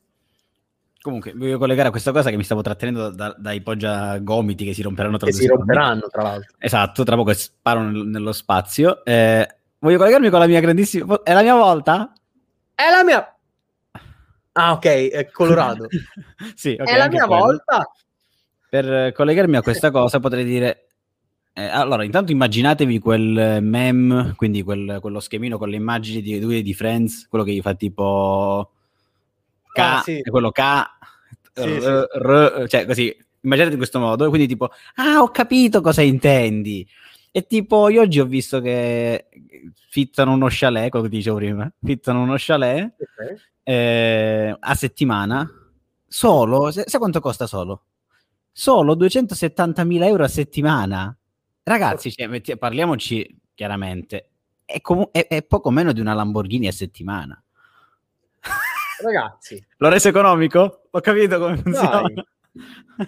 [1.03, 4.75] Comunque, voglio collegare a questa cosa che mi stavo trattenendo da, dai poggia gomiti che
[4.75, 6.57] si romperanno tra Che si romperanno, tra l'altro.
[6.59, 9.03] Esatto, tra poco sparano nello spazio.
[9.05, 11.23] Eh, voglio collegarmi con la mia grandissima...
[11.23, 12.13] È la mia volta?
[12.81, 13.37] È la mia...
[14.53, 15.87] Ah, ok, è colorato.
[16.57, 17.43] sì, okay, è la mia quello.
[17.43, 17.91] volta.
[18.71, 20.87] Per collegarmi a questa cosa potrei dire...
[21.53, 26.63] Eh, allora, intanto immaginatevi quel meme, quindi quel, quello schemino con le immagini di due
[26.63, 28.71] di Friends, quello che gli fa tipo...
[29.75, 30.23] K, ah, sì.
[30.23, 30.61] quello K,
[31.53, 32.19] sì, r, sì.
[32.19, 36.89] r, cioè così, immaginate in questo modo, quindi tipo, ah, ho capito cosa intendi.
[37.33, 39.29] E tipo, io oggi ho visto che
[39.89, 43.37] fittano uno chalet, che dicevo prima, fittano uno chalet okay.
[43.63, 45.49] eh, a settimana,
[46.09, 47.85] solo, sai quanto costa solo?
[48.51, 51.17] Solo 270.000 euro a settimana.
[51.63, 54.31] Ragazzi, cioè, metti, parliamoci chiaramente,
[54.65, 57.41] è, com- è, è poco meno di una Lamborghini a settimana.
[59.05, 59.65] Ragazzi.
[59.77, 60.89] L'ho reso economico?
[60.91, 62.03] Ho capito come funziona.
[62.03, 62.27] Dai.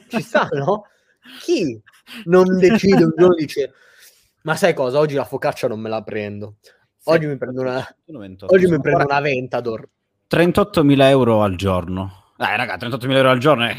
[0.09, 0.87] Ci sta, no?
[1.41, 1.81] Chi
[2.27, 3.73] non decide un giorno dice
[4.43, 4.99] ma sai cosa?
[4.99, 6.57] Oggi la focaccia non me la prendo.
[7.05, 7.79] Oggi mi prendo una,
[8.47, 9.89] oggi mi prendo una Ventador.
[10.31, 12.33] 38.000 euro al giorno.
[12.37, 13.77] Dai, raga, 38.000 euro al giorno è...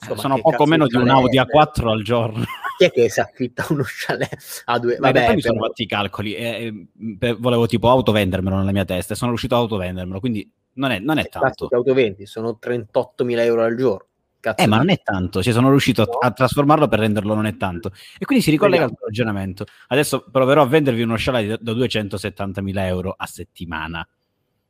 [0.00, 2.44] Insomma, sono poco meno di un Audi A4 al giorno.
[2.78, 4.96] Chi è che si affitta uno chalet a due?
[4.96, 6.88] Vabbè, poi mi sono fatti i calcoli e,
[7.20, 10.98] e, volevo tipo autovendermelo nella mia testa e sono riuscito a autovendermelo, quindi non è,
[10.98, 11.68] non è tanto.
[11.68, 14.08] Che autovendi sono 38.000 euro al giorno.
[14.40, 17.44] Cazzo eh, ma non è tanto, cioè sono riuscito a, a, trasformarlo per renderlo non
[17.44, 17.92] è tanto.
[18.18, 19.66] E quindi si ricollega al tuo ragionamento.
[19.88, 24.08] Adesso proverò a vendervi uno chalet da 270.000 euro a settimana.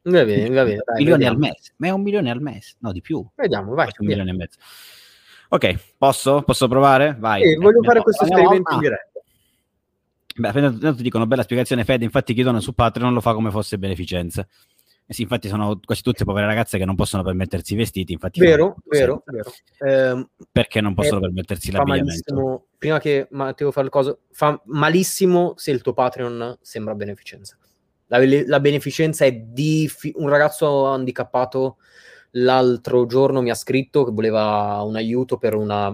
[0.03, 0.83] Va bene, va bene.
[0.85, 1.35] Dai, milioni vediamo.
[1.35, 3.25] al mese, ma è un milione al mese, no di più.
[3.37, 3.89] Vediamo, vai.
[3.97, 4.59] Un milione e mezzo.
[5.51, 6.43] Ok, posso?
[6.43, 7.17] Posso provare?
[7.19, 7.43] Vai.
[7.43, 9.11] Sì, voglio fare questo esperimento in diretta.
[10.37, 13.51] Beh, appena ti dicono bella spiegazione Fede, infatti chi dona su Patreon lo fa come
[13.51, 14.47] fosse beneficenza.
[15.11, 18.13] Eh sì, infatti sono quasi tutte povere ragazze che non possono permettersi i vestiti.
[18.13, 19.53] Infatti vero, vero, vero.
[19.79, 22.67] Eh, Perché non possono permettersi l'abbigliamento?
[22.79, 27.59] Prima che Matteo fa il coso, fa malissimo se il tuo Patreon sembra beneficenza.
[28.07, 31.79] La, la beneficenza è di un ragazzo handicappato
[32.35, 35.89] l'altro giorno mi ha scritto che voleva un aiuto per una,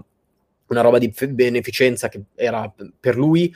[0.66, 3.50] una roba di beneficenza che era per lui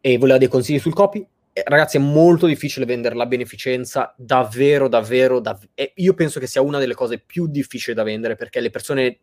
[0.00, 1.26] e voleva dei consigli sul copy eh,
[1.62, 6.78] ragazzi, è molto difficile vendere la beneficenza, davvero, davvero, dav- io penso che sia una
[6.78, 9.18] delle cose più difficili da vendere perché le persone,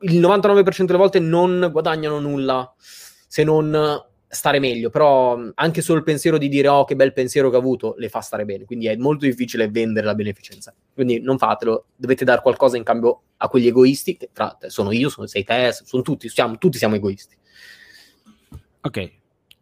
[0.00, 5.98] il 99% delle volte non guadagnano nulla se non stare meglio, però mh, anche solo
[5.98, 8.64] il pensiero di dire oh che bel pensiero che ho avuto le fa stare bene,
[8.64, 10.74] quindi è molto difficile vendere la beneficenza.
[10.94, 15.08] Quindi non fatelo, dovete dare qualcosa in cambio a quegli egoisti, che tra sono io,
[15.08, 17.36] sono, sei te, sono tutti, siamo, tutti siamo egoisti.
[18.80, 19.17] Ok,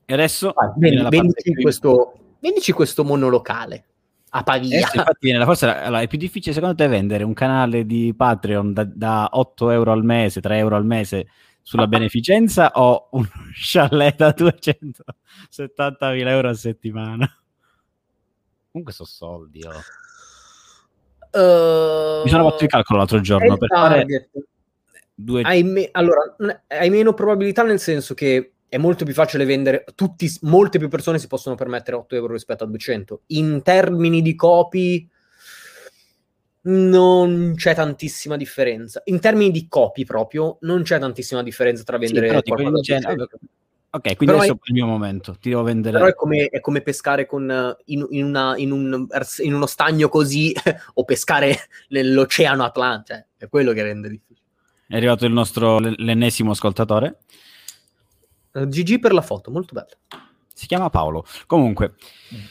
[0.06, 3.84] e adesso la parte vendici, questo, vendici questo monolocale
[4.30, 4.78] a Pavia.
[4.78, 8.14] Adesso, infatti viene la forse allora, è più difficile secondo te vendere un canale di
[8.16, 11.28] Patreon da, da 8 euro al mese, 3 euro al mese
[11.62, 17.28] sulla beneficenza o un chalet da 270.000 euro a settimana?
[18.70, 19.64] Comunque sono soldi.
[19.64, 19.72] oh.
[21.30, 24.30] Eh, Mi sono fatto il calcolo l'altro giorno per fare target.
[25.14, 25.42] due...
[25.42, 26.36] Hai me- allora,
[26.68, 31.18] hai meno probabilità nel senso che è molto più facile vendere, tutti, molte più persone
[31.18, 33.22] si possono permettere 8 euro rispetto a 200.
[33.28, 35.08] In termini di copy
[36.62, 39.00] non c'è tantissima differenza.
[39.04, 42.70] In termini di copy proprio non c'è tantissima differenza tra Sì, vendere però a genere-
[43.16, 43.28] 200.
[43.88, 45.36] Ok, quindi Però adesso è il mio momento.
[45.40, 45.96] Ti devo vendere...
[45.96, 49.06] Però è come, è come pescare con, in, in una- in un-
[49.38, 50.52] in uno stagno così
[50.94, 51.56] o pescare
[51.88, 53.14] nell'oceano Atlantico.
[53.16, 54.40] Cioè, è quello che rende difficile.
[54.88, 57.18] È arrivato il nostro l'ennesimo ascoltatore.
[58.56, 59.88] Eh, GG per la foto, molto bello.
[60.56, 61.26] Si chiama Paolo.
[61.46, 61.96] Comunque,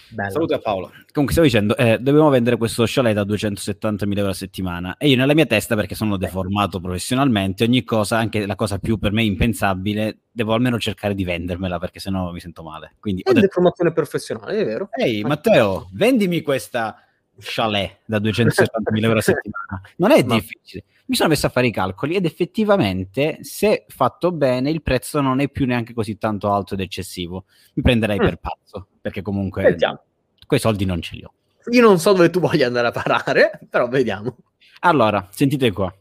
[0.09, 0.29] Bello.
[0.29, 0.91] Saluto a Paolo.
[1.11, 4.95] Comunque, stavo dicendo, eh, dobbiamo vendere questo chalet da 270.000 euro a settimana.
[4.97, 8.99] E io, nella mia testa, perché sono deformato professionalmente, ogni cosa, anche la cosa più
[8.99, 12.93] per me impensabile, devo almeno cercare di vendermela perché sennò mi sento male.
[12.99, 14.89] Quindi È detto, deformazione professionale, è vero.
[14.95, 17.01] ehi Matteo, vendimi questa
[17.39, 19.81] chalet da 270.000 euro a settimana.
[19.95, 20.83] Non è Ma- difficile.
[21.07, 25.39] Mi sono messo a fare i calcoli ed effettivamente, se fatto bene, il prezzo non
[25.39, 27.45] è più neanche così tanto alto ed eccessivo.
[27.75, 28.23] Mi prenderei Mm.
[28.23, 30.01] per pazzo, perché comunque Sentiamo.
[30.47, 31.31] quei soldi non ce li ho.
[31.71, 34.35] Io non so dove tu voglia andare a parare, però vediamo.
[34.79, 35.93] Allora, sentite qua.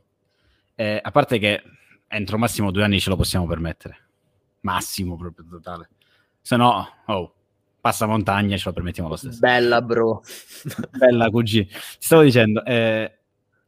[0.74, 1.62] Eh, a parte che
[2.08, 3.98] entro massimo due anni ce lo possiamo permettere.
[4.60, 5.90] Massimo proprio totale.
[6.40, 7.34] Se no, oh,
[7.80, 9.38] passa montagna ce lo permettiamo lo stesso.
[9.38, 10.22] Bella, bro.
[10.98, 11.66] Bella QG.
[11.66, 13.18] Ti stavo dicendo, eh,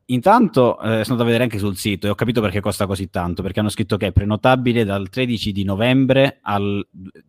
[0.06, 3.10] intanto eh, sono andato a vedere anche sul sito e ho capito perché costa così
[3.10, 6.86] tanto, perché hanno scritto che è prenotabile dal 13 di novembre al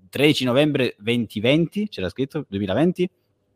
[0.10, 3.10] 13 novembre 2020, c'era scritto 2020,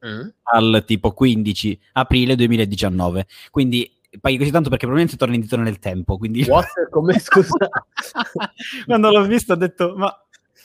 [0.03, 0.27] Mm.
[0.55, 3.27] al tipo 15 aprile 2019.
[3.51, 3.87] Quindi
[4.19, 6.17] paghi così tanto perché probabilmente torna indietro nel tempo.
[6.17, 6.89] Quindi What?
[6.89, 7.69] Come scusa?
[8.87, 10.11] quando l'ho visto ho detto, ma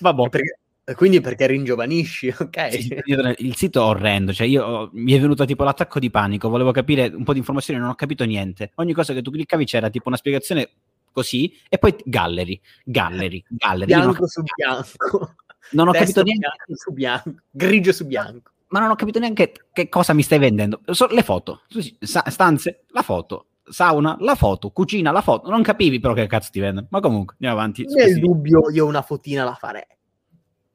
[0.00, 0.28] vabbè.
[0.30, 0.58] Perché-
[0.94, 2.72] quindi perché ringiovanisci, ok?
[2.72, 2.96] Sì,
[3.38, 6.70] il sito è orrendo, cioè io ho- mi è venuto tipo l'attacco di panico, volevo
[6.70, 8.70] capire un po' di informazioni, non ho capito niente.
[8.76, 10.70] Ogni cosa che tu cliccavi c'era tipo una spiegazione
[11.12, 13.90] così e poi gallery, gallery, gallery.
[13.92, 15.34] Non Bianco su bianco.
[15.72, 17.34] Non ho Testo capito niente, bianco su bianco.
[17.50, 18.50] Grigio su bianco.
[18.68, 20.80] ma non ho capito neanche che cosa mi stai vendendo.
[20.92, 21.62] So- le foto,
[22.00, 25.50] stanze, la foto, sauna, la foto, cucina, la foto.
[25.50, 26.86] Non capivi però che cazzo ti vendono.
[26.90, 27.84] Ma comunque, andiamo avanti.
[27.88, 29.82] Nel dubbio io una fotina la farei.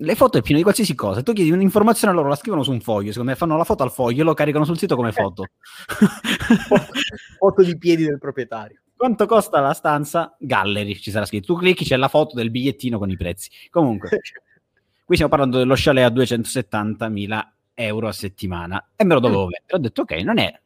[0.01, 1.21] Le foto è pieno di qualsiasi cosa.
[1.21, 3.11] Tu chiedi un'informazione, loro la scrivono su un foglio.
[3.11, 5.45] Secondo me fanno la foto al foglio e lo caricano sul sito come foto.
[7.37, 8.79] Foto di piedi del proprietario.
[8.95, 10.35] Quanto costa la stanza?
[10.39, 11.53] Gallery, ci sarà scritto.
[11.53, 13.49] Tu clicchi, c'è la foto del bigliettino con i prezzi.
[13.69, 14.09] Comunque,
[15.05, 19.75] qui stiamo parlando dello chalet a 270.000 euro a settimana e me lo dovevo vendere.
[19.75, 20.59] Ho detto, ok, non è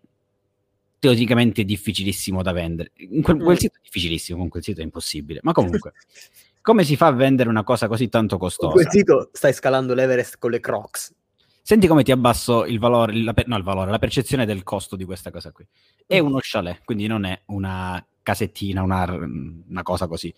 [0.99, 2.91] teoricamente difficilissimo da vendere.
[2.95, 3.59] In quel, quel Mm.
[3.59, 5.39] sito è difficilissimo, con quel sito è impossibile.
[5.43, 5.93] Ma comunque,
[6.65, 8.73] come si fa a vendere una cosa così tanto Con costosa?
[8.73, 11.13] quel sito stai scalando l'Everest con le Crocs.
[11.61, 14.95] Senti come ti abbasso il valore, la per- no il valore, la percezione del costo
[14.95, 15.63] di questa cosa qui.
[16.07, 20.33] È uno chalet, quindi non è una casettina, una, una cosa così.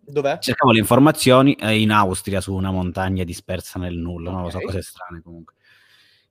[0.00, 0.38] Dov'è?
[0.40, 4.58] Cercavo le informazioni eh, in Austria su una montagna dispersa nel nulla, non lo so,
[4.58, 5.54] cose strane comunque.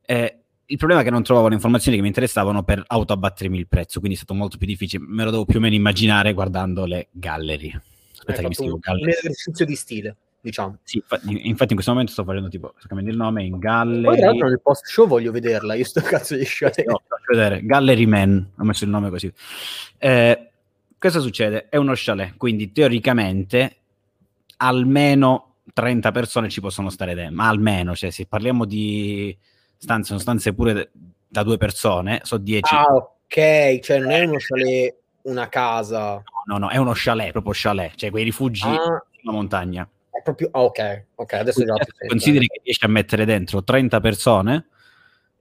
[0.01, 3.69] Eh, il problema è che non trovavo le informazioni che mi interessavano per autoabbattermi il
[3.69, 5.05] prezzo, quindi è stato molto più difficile.
[5.07, 7.79] Me lo devo più o meno immaginare guardando le gallery.
[8.27, 9.03] Aspetta Hai che mi fatto scrivo un, gallery.
[9.03, 10.77] un esercizio di stile, diciamo.
[10.83, 13.59] Sì, infa- infatti in questo momento sto facendo tipo, sto cambiando il nome in Poi
[13.59, 14.19] tra gallery.
[14.19, 16.83] l'altro nel post show voglio vederla, io sto cazzo di sciolè.
[16.85, 17.63] no, faccio vedere.
[17.65, 19.31] Gallery Man, ho messo il nome così.
[19.97, 20.49] Eh,
[20.97, 21.67] cosa succede?
[21.69, 23.75] È uno chalet, quindi teoricamente
[24.57, 29.35] almeno 30 persone ci possono stare dentro, ma almeno, cioè se parliamo di
[29.77, 30.91] stanze, sono stanze pure
[31.27, 32.73] da due persone, sono 10.
[32.73, 36.23] Ah, ok, cioè non è uno chalet, una casa.
[36.47, 39.87] No, no, è uno chalet, proprio chalet, cioè quei rifugi Ah, sulla montagna.
[40.09, 40.49] è proprio...
[40.51, 41.73] ah, ok, ok, adesso già
[42.07, 44.67] consideri che riesci a mettere dentro 30 persone,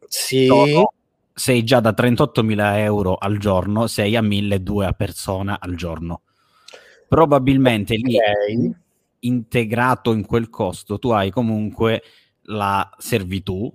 [0.09, 0.93] Sì, sono-
[1.33, 6.23] sei già da 38.000 euro al giorno, sei a 1.200 a persona al giorno.
[7.09, 8.77] Probabilmente lì ok.
[9.21, 12.03] integrato in quel costo tu hai comunque
[12.49, 13.73] la servitù,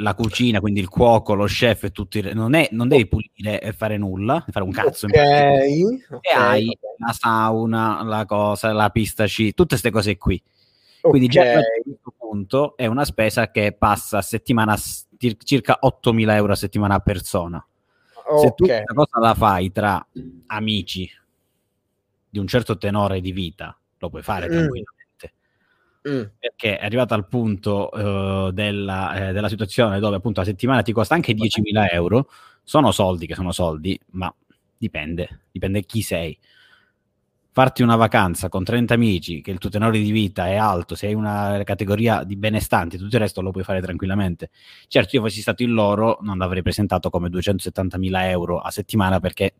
[0.00, 2.20] la cucina, quindi il cuoco, lo chef e tutti.
[2.32, 5.06] Non, è, non devi pulire e fare nulla, fare un cazzo.
[5.06, 6.16] in Ok, pratica.
[6.16, 6.78] ok, E hai ok.
[6.98, 10.40] la sauna, la cosa, la pista sci, tutte queste cose qui.
[11.00, 14.76] Quindi già a questo punto è una spesa che passa a settimana
[15.42, 17.64] circa 8.000 euro a settimana a persona.
[18.40, 20.06] Se tu questa cosa la fai tra
[20.48, 21.10] amici
[22.28, 24.90] di un certo tenore di vita, lo puoi fare tranquillamente.
[24.92, 24.97] Mm.
[26.38, 27.90] Perché è arrivato al punto
[28.48, 32.28] eh, della, eh, della situazione dove appunto la settimana ti costa anche 10.000 euro,
[32.62, 34.32] sono soldi che sono soldi, ma
[34.76, 36.38] dipende, dipende chi sei.
[37.56, 41.14] Farti una vacanza con 30 amici, che il tuo tenore di vita è alto, sei
[41.14, 44.50] una categoria di benestanti, tutto il resto lo puoi fare tranquillamente.
[44.86, 49.54] Certo, io fossi stato in loro, non l'avrei presentato come 270.000 euro a settimana perché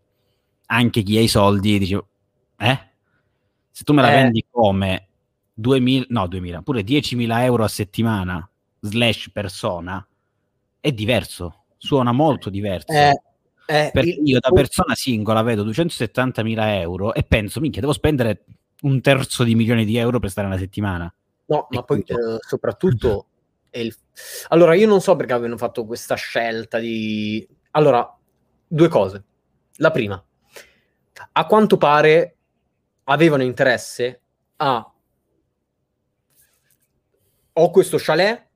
[0.67, 2.05] anche chi ha i soldi dice,
[2.59, 2.79] eh?
[3.71, 4.15] Se tu me la Eh.
[4.23, 5.08] vendi come
[5.61, 8.49] 2000, no 2000, pure 10.000 euro a settimana
[8.81, 10.07] slash persona,
[10.79, 12.93] è diverso, suona molto diverso.
[12.93, 13.21] Eh,
[13.67, 18.45] eh, perché il- io da persona singola vedo 270.000 euro e penso, minchia, devo spendere
[18.83, 21.13] un terzo di milione di euro per stare una settimana.
[21.47, 22.15] No, E ma poi eh,
[22.47, 23.27] soprattutto
[23.73, 23.95] il-
[24.49, 27.47] Allora, io non so perché avevano fatto questa scelta di...
[27.73, 28.17] Allora,
[28.67, 29.25] due cose.
[29.79, 30.23] La prima,
[31.33, 32.37] a quanto pare
[33.05, 34.21] avevano interesse
[34.57, 34.93] a...
[37.61, 38.47] Ho questo chalet,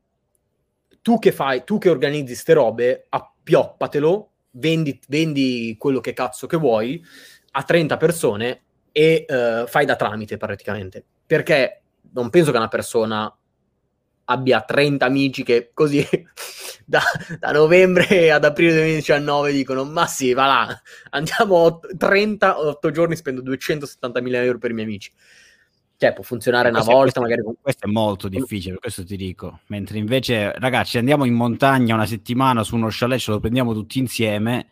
[1.02, 6.56] tu che fai, tu che organizzi ste robe, appioppatelo, vendi, vendi quello che cazzo che
[6.56, 7.04] vuoi
[7.52, 8.62] a 30 persone
[8.92, 11.04] e eh, fai da tramite praticamente.
[11.26, 13.36] Perché non penso che una persona
[14.26, 16.06] abbia 30 amici che così
[16.86, 17.02] da,
[17.40, 23.42] da novembre ad aprile 2019 dicono ma sì va là andiamo ot- 38 giorni spendo
[23.42, 25.12] 270.000 euro per i miei amici
[26.02, 29.16] cioè può funzionare una Questo volta questo magari con- Questo è molto difficile, questo ti
[29.16, 29.60] dico.
[29.66, 34.00] Mentre invece, ragazzi, andiamo in montagna una settimana su uno chalet, ce lo prendiamo tutti
[34.00, 34.66] insieme,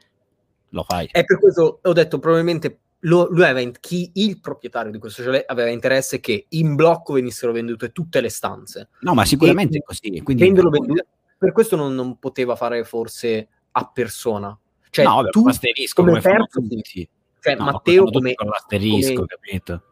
[0.70, 1.08] lo fai.
[1.12, 5.22] e per questo ho detto probabilmente lo- lui aveva in- chi il proprietario di questo
[5.22, 9.80] chalet aveva interesse che in blocco venissero vendute tutte le stanze No, ma sicuramente E-
[9.80, 10.20] è così.
[10.22, 11.04] Quindi venderlo venduto
[11.38, 14.56] per questo non, non poteva fare forse a persona
[14.90, 15.54] cioè no, vabbè, tu come
[15.94, 17.08] come terzo, tutti.
[17.40, 19.82] cioè No, Matteo come, come- capito?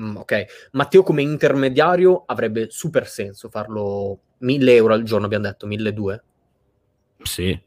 [0.00, 5.66] Mm, ok, Matteo come intermediario avrebbe super senso farlo 1000 euro al giorno, abbiamo detto
[5.66, 6.24] 1200.
[7.22, 7.60] Sì.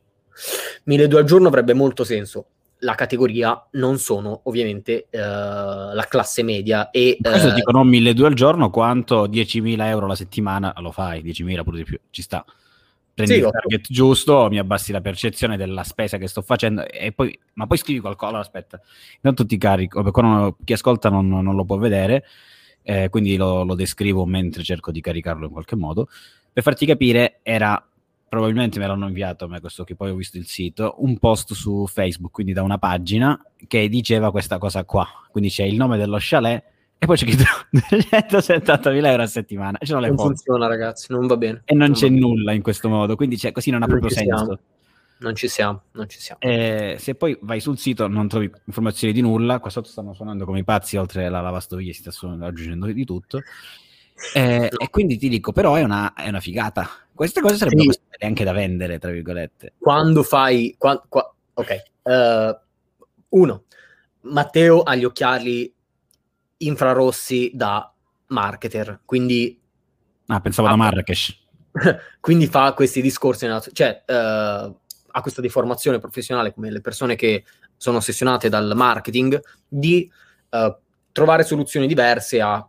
[0.86, 2.48] 1200 al giorno avrebbe molto senso.
[2.80, 8.26] La categoria non sono ovviamente eh, la classe media e Questo eh, dico non 1200
[8.26, 12.43] al giorno quanto 10.000 euro la settimana lo fai, 10.000 pure di più, ci sta.
[13.13, 17.12] Prendi Sì, il target giusto, mi abbassi la percezione della spesa che sto facendo e
[17.12, 18.82] poi, ma poi scrivi qualcosa, aspetta,
[19.15, 22.23] intanto ti carico, qua non- chi ascolta non, non lo può vedere,
[22.82, 26.08] eh, quindi lo, lo descrivo mentre cerco di caricarlo in qualche modo.
[26.52, 27.88] Per farti capire, era
[28.28, 31.54] probabilmente me l'hanno inviato a me questo che poi ho visto il sito, un post
[31.54, 35.08] su Facebook, quindi da una pagina che diceva questa cosa qua.
[35.30, 36.63] Quindi c'è il nome dello chalet
[37.04, 39.78] e poi c'è scritto 270.000 euro a settimana.
[39.80, 41.62] Ci sono le non funziona ragazzi, non va bene.
[41.66, 42.20] e non va c'è bene.
[42.20, 44.38] nulla in questo modo, quindi c'è- così non ha Non proprio senso.
[44.38, 44.60] siamo.
[45.20, 46.39] Non ci siamo, non ci siamo.
[46.42, 50.44] Eh, se poi vai sul sito non trovi informazioni di nulla, qua sotto stanno suonando
[50.44, 53.42] come i pazzi, oltre alla lavastoviglie si sta suonando, aggiungendo di tutto.
[54.34, 56.89] Eh, E quindi ti dico, però è una, è una figata.
[57.13, 58.00] Queste cose sarebbero Sì.
[58.20, 59.74] anche da vendere, tra virgolette.
[59.78, 60.76] Quando fai...
[60.78, 62.58] qua- qua- ok, eh,
[63.30, 63.63] uno,
[64.22, 65.74] Matteo ha gli occhiali
[66.65, 67.91] infrarossi da
[68.28, 69.60] marketer, quindi
[70.28, 71.38] Ah, pensavo da Marrakesh.
[72.21, 74.13] quindi fa questi discorsi, nella- cioè eh,
[75.15, 77.43] ha questa deformazione professionale come le persone che
[77.78, 80.10] sono ossessionate dal marketing di
[80.49, 80.78] eh,
[81.12, 82.65] trovare soluzioni diverse a...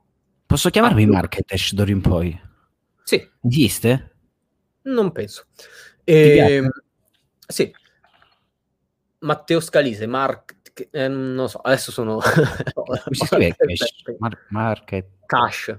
[0.46, 2.38] Posso chiamarmi Ah, Marrakesh d'ora in poi?
[3.04, 4.10] Sì, Esiste?
[4.82, 5.46] non penso.
[6.04, 6.56] piace?
[6.56, 6.68] Ehm,
[7.46, 7.72] sì.
[9.20, 10.56] Matteo Scalise, Mark...
[10.90, 12.18] eh, non so, adesso sono...
[12.74, 14.02] Come si scrive Cash?
[14.18, 15.78] Mar- market, Cash,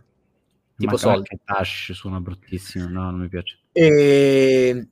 [0.78, 1.28] tipo soldi.
[1.30, 3.60] Marketash suona bruttissimo, no, non mi piace.
[3.72, 4.88] E...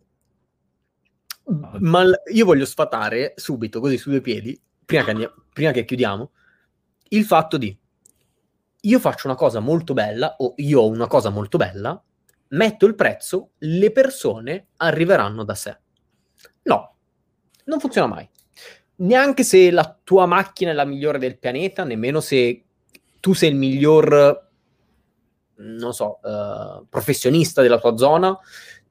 [1.80, 5.86] Ma l- io voglio sfatare subito, così su due piedi, prima che, andiamo- prima che
[5.86, 6.32] chiudiamo,
[7.10, 7.78] il fatto di
[8.86, 12.02] io faccio una cosa molto bella o io ho una cosa molto bella,
[12.50, 15.78] metto il prezzo, le persone arriveranno da sé.
[16.64, 16.96] No,
[17.66, 18.30] non funziona mai.
[18.96, 22.64] Neanche se la tua macchina è la migliore del pianeta, nemmeno se
[23.20, 24.50] tu sei il miglior,
[25.56, 28.38] non so, eh, professionista della tua zona,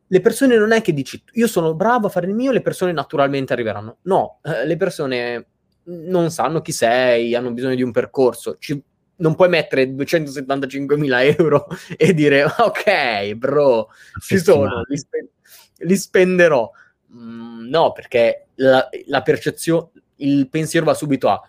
[0.07, 2.93] le persone non è che dici io sono bravo a fare il mio, le persone
[2.93, 3.99] naturalmente arriveranno.
[4.03, 5.47] No, eh, le persone
[5.85, 8.57] non sanno chi sei, hanno bisogno di un percorso.
[8.59, 8.83] Ci-
[9.17, 13.89] non puoi mettere 275.000 euro e dire ok, bro,
[14.21, 15.31] ci sono, li, spe-
[15.79, 16.71] li spenderò.
[17.15, 21.41] Mm, no, perché la, la percezione, il pensiero va subito a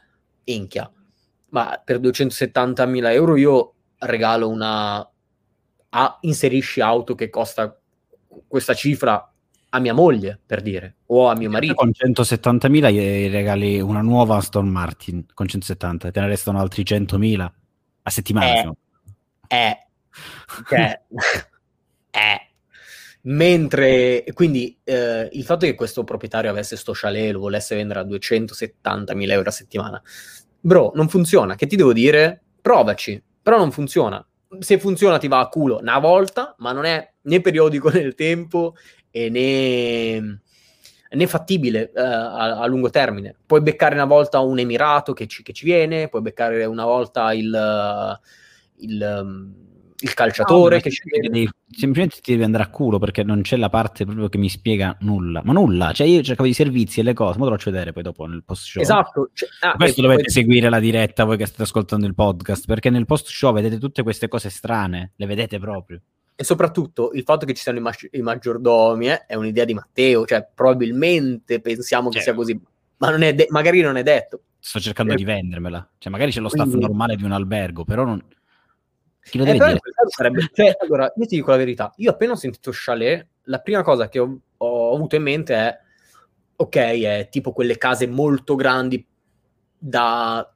[0.46, 0.92] inchia,
[1.50, 5.10] ma per 270.000 euro io regalo una
[5.96, 7.78] a, inserisci auto che costa
[8.48, 9.32] questa cifra
[9.70, 11.74] a mia moglie, per dire, o a mio marito.
[11.74, 17.52] Con 170.000 gli regali una nuova Aston Martin con 170, te ne restano altri 100.000
[18.04, 18.48] a settimana.
[18.52, 18.76] Eh,
[19.48, 19.78] eh,
[20.68, 21.02] cioè,
[22.12, 22.53] eh.
[23.26, 28.04] Mentre, quindi, eh, il fatto che questo proprietario avesse sto chalet lo volesse vendere a
[28.04, 30.02] 270.000 euro a settimana,
[30.60, 31.56] bro, non funziona.
[31.56, 32.42] Che ti devo dire?
[32.62, 34.26] Provaci, però non funziona.
[34.60, 38.76] Se funziona ti va a culo una volta, ma non è né periodico nel tempo
[39.10, 40.42] e né,
[41.10, 43.36] né fattibile uh, a, a, lungo termine.
[43.46, 47.32] Puoi beccare una volta un Emirato che ci, che ci viene, puoi beccare una volta
[47.34, 48.20] il...
[48.78, 49.72] il um,
[50.04, 50.92] il calciatore no, che
[51.22, 54.50] devi, semplicemente ti devi andare a culo perché non c'è la parte proprio che mi
[54.50, 55.42] spiega nulla.
[55.44, 57.94] Ma nulla cioè io cercavo i servizi e le cose ma te lo faccio vedere
[57.94, 58.82] poi dopo nel post show.
[58.82, 60.32] Esatto cioè, ah, questo dovete poi...
[60.32, 64.04] seguire la diretta voi che state ascoltando il podcast perché nel post show vedete tutte
[64.04, 66.02] queste cose strane le vedete proprio.
[66.36, 69.74] E soprattutto il fatto che ci siano i, ma- i maggiordomi eh, è un'idea di
[69.74, 72.60] Matteo cioè probabilmente pensiamo che sia così
[72.98, 74.42] ma non de- magari non è detto.
[74.60, 75.88] Sto cercando eh, di vendermela.
[75.98, 76.86] Cioè magari c'è lo staff quindi...
[76.86, 78.22] normale di un albergo però non
[79.26, 79.80] chi lo eh, deve dire?
[80.08, 81.94] Sarebbe, cioè, allora, io ti dico la verità.
[81.98, 85.80] Io appena ho sentito Chalet, la prima cosa che ho, ho avuto in mente è,
[86.56, 89.06] ok, è tipo quelle case molto grandi
[89.78, 90.50] da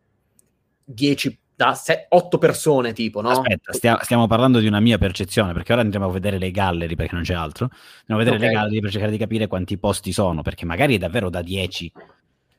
[0.84, 1.76] 10 da
[2.09, 3.30] 8 persone tipo, no?
[3.30, 6.95] Aspetta, stia, stiamo parlando di una mia percezione, perché ora andremo a vedere le gallery,
[6.95, 7.70] perché non c'è altro.
[8.01, 8.47] Andiamo a vedere okay.
[8.47, 11.91] le gallery per cercare di capire quanti posti sono, perché magari è davvero da 10.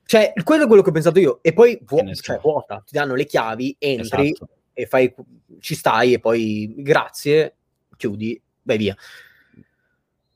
[0.04, 1.38] Cioè, quello è quello che ho pensato io.
[1.42, 4.48] E poi vu- cioè, vuota, ti danno le chiavi, entri, esatto
[4.78, 5.12] e fai,
[5.58, 7.56] ci stai e poi grazie,
[7.96, 8.96] chiudi, vai via.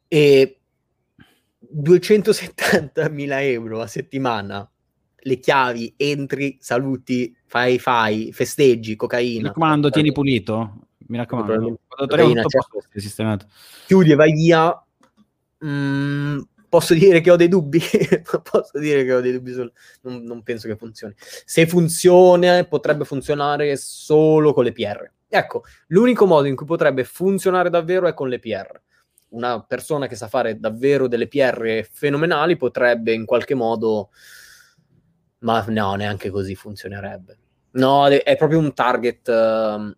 [0.08, 0.58] E
[1.72, 4.68] 270.000 euro a settimana,
[5.14, 9.42] le chiavi, entri, saluti, fai, fai, festeggi, cocaina.
[9.42, 10.88] Mi raccomando, tieni pulito.
[11.06, 11.78] Mi raccomando.
[11.86, 13.46] Cocaina, certo.
[13.86, 14.84] Chiudi e vai via.
[15.64, 16.40] Mm,
[16.72, 17.78] posso dire che ho dei dubbi?
[18.50, 19.70] posso dire che ho dei dubbi, sul...
[20.00, 21.12] non, non, penso che funzioni.
[21.18, 25.10] Se funziona, potrebbe funzionare solo con le PR.
[25.28, 28.80] Ecco, l'unico modo in cui potrebbe funzionare davvero è con le PR.
[29.32, 34.08] Una persona che sa fare davvero delle PR fenomenali potrebbe in qualche modo...
[35.40, 37.38] Ma no, neanche così funzionerebbe.
[37.72, 39.28] No, è proprio un target...
[39.28, 39.94] Uh...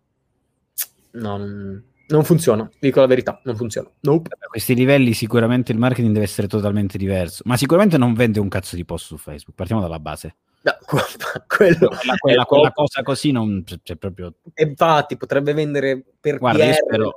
[1.11, 3.89] No, non non funziona, dico la verità, non funziona.
[4.01, 4.29] Nope.
[4.37, 8.47] A questi livelli sicuramente il marketing deve essere totalmente diverso, ma sicuramente non vende un
[8.47, 10.35] cazzo di post su Facebook, partiamo dalla base.
[10.61, 10.73] No,
[11.47, 14.33] quello, quella, quella, quella cosa così non c'è, c'è, proprio...
[14.55, 17.13] Infatti potrebbe vendere per Guarda, PR, spero...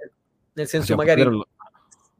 [0.52, 1.48] nel senso magari poterlo...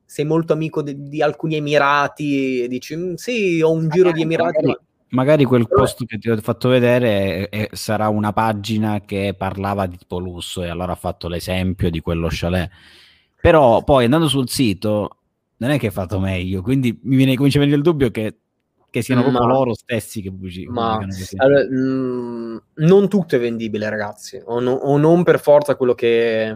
[0.05, 4.23] sei molto amico di, di, alcuni Emirati e dici mm, sì, ho un giro di
[4.23, 9.01] Emirati, magari Magari quel post che ti ho fatto vedere è, è, sarà una pagina
[9.01, 12.71] che parlava di tipo lusso e allora ha fatto l'esempio di quello chalet.
[13.41, 15.17] Però poi andando sul sito
[15.59, 18.37] non è che è fatto meglio, quindi mi viene, comincia a venire il dubbio che,
[18.91, 21.07] che siano ma, proprio loro stessi che pubblicano.
[21.37, 25.95] Allora, mh, mm, non tutto è vendibile, ragazzi, o, no, o non per forza quello
[25.95, 26.55] che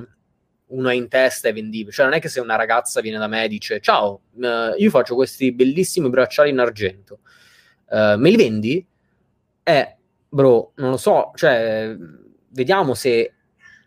[0.66, 1.92] uno ha in testa è vendibile.
[1.92, 4.46] Cioè, non è che se una ragazza viene da me e dice: Ciao, uh,
[4.76, 7.20] io faccio questi bellissimi bracciali in argento
[7.92, 8.86] uh, me li vendi?
[9.62, 9.96] Eh,
[10.28, 11.96] bro, non lo so, cioè,
[12.48, 13.34] vediamo se...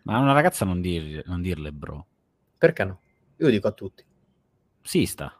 [0.02, 2.06] Ma a una ragazza non, dir, non dirle bro.
[2.56, 3.00] Perché no?
[3.38, 4.04] Io dico a tutti.
[4.82, 5.36] Sì, sta.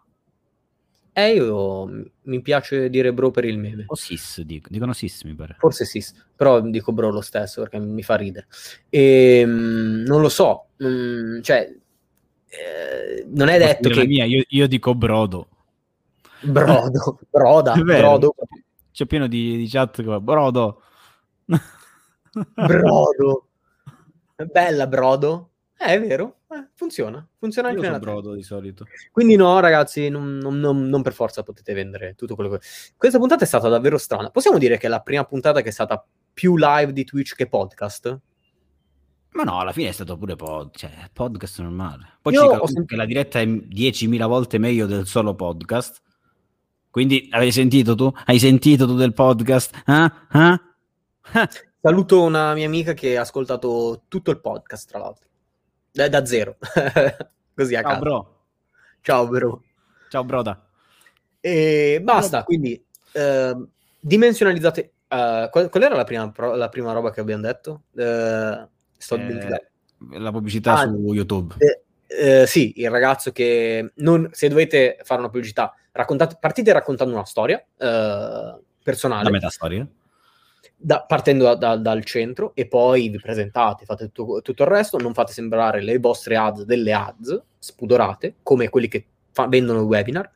[1.12, 3.85] Eh, io mi piace dire bro per il meme.
[3.87, 4.69] O sis, dico.
[4.71, 5.57] dicono sis, mi pare.
[5.59, 8.49] Forse sis, però dico bro lo stesso perché mi fa ridere.
[8.91, 11.75] E, ehm, non lo so, cioè,
[12.49, 14.07] eh, non è detto che...
[14.07, 15.49] Mia, io, io dico brodo.
[16.43, 18.35] Brodo, broda, brodo.
[18.97, 20.81] C'è pieno di, di chat come brodo.
[22.55, 23.49] brodo.
[24.51, 25.51] Bella brodo.
[25.77, 27.29] Eh, è vero, eh, funziona.
[27.39, 28.87] Funziona anche nella brodo di solito.
[29.13, 32.61] Quindi no, ragazzi, non, non, non, non, per forza potete vendere tutto quello che...
[32.97, 34.31] Questa puntata è stata davvero strana.
[34.31, 37.49] Possiamo dire che è la prima puntata che è stata più live di Twitch che
[37.49, 38.19] podcast?
[39.33, 42.17] Ma no, alla fine è stato pure pod, cioè, podcast normale.
[42.23, 42.87] Poi Io ci capisco sentito...
[42.87, 46.01] che la diretta è 10.000 volte meglio del solo podcast.
[46.97, 48.11] Quindi hai sentito tu?
[48.25, 49.83] Hai sentito tu del podcast?
[49.85, 50.27] Ah?
[50.31, 50.59] Ah?
[51.79, 55.29] Saluto una mia amica che ha ascoltato tutto il podcast, tra l'altro.
[55.93, 56.57] Da, da zero.
[57.55, 58.01] Così a Ciao, caso.
[58.01, 58.45] bro.
[59.03, 59.63] Ciao, bro.
[60.09, 60.67] Ciao, broda.
[61.39, 62.83] E basta, quindi
[63.13, 63.69] uh,
[64.01, 64.93] dimensionalizzate.
[65.11, 67.83] Uh, qual, qual, era la prima, la prima, roba che abbiamo detto?
[67.93, 68.67] Uh,
[68.97, 69.69] sto eh,
[70.13, 71.57] La pubblicità ah, su YouTube.
[72.07, 77.25] Eh, sì, il ragazzo che non, se dovete fare una pubblicità, raccontate, partite raccontando una
[77.25, 79.25] storia eh, personale.
[79.25, 79.87] La metà storia.
[80.77, 84.99] da, partendo da, da, dal centro e poi vi presentate, fate tutto, tutto, il resto,
[84.99, 89.87] non fate sembrare le vostre ads delle ads spudorate, come quelli che fa, vendono il
[89.87, 90.31] webinar.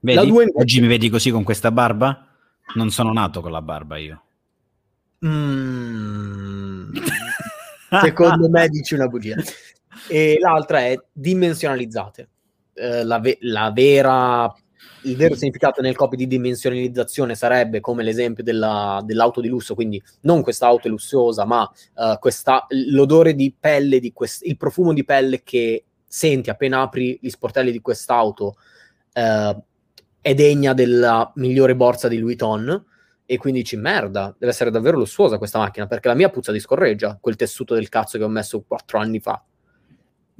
[0.00, 0.50] Vedi, due...
[0.54, 2.28] Oggi mi vedi così con questa barba?
[2.74, 4.22] Non sono nato con la barba io.
[5.24, 6.92] Mm,
[8.02, 9.36] secondo me dici una bugia.
[10.08, 12.28] E l'altra è dimensionalizzate.
[12.74, 14.52] Eh, la, ve- la vera
[15.04, 20.02] il vero significato nel copy di dimensionalizzazione sarebbe come l'esempio della, dell'auto di lusso, quindi
[20.22, 25.04] non questa auto lussuosa, ma uh, questa, l'odore di pelle, di quest, il profumo di
[25.04, 28.56] pelle che senti appena apri gli sportelli di quest'auto
[29.12, 29.62] uh,
[30.20, 32.84] è degna della migliore borsa di Louis Vuitton
[33.26, 36.60] e quindi dici merda, deve essere davvero lussuosa questa macchina perché la mia puzza di
[36.60, 39.42] scorreggia, quel tessuto del cazzo che ho messo quattro anni fa.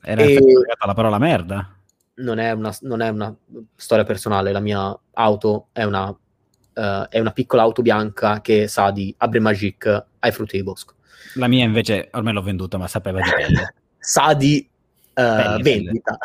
[0.03, 0.39] Era e...
[0.87, 1.79] la parola merda
[2.17, 3.35] non è, una, non è una
[3.77, 8.91] storia personale, la mia auto è una, uh, è una piccola auto bianca che sa
[8.91, 10.95] di Abre Magic ai frutti di bosco.
[11.35, 13.75] La mia invece ormai l'ho venduta, ma sapeva di pelle.
[13.99, 14.69] sa di
[15.15, 16.19] uh, vendita.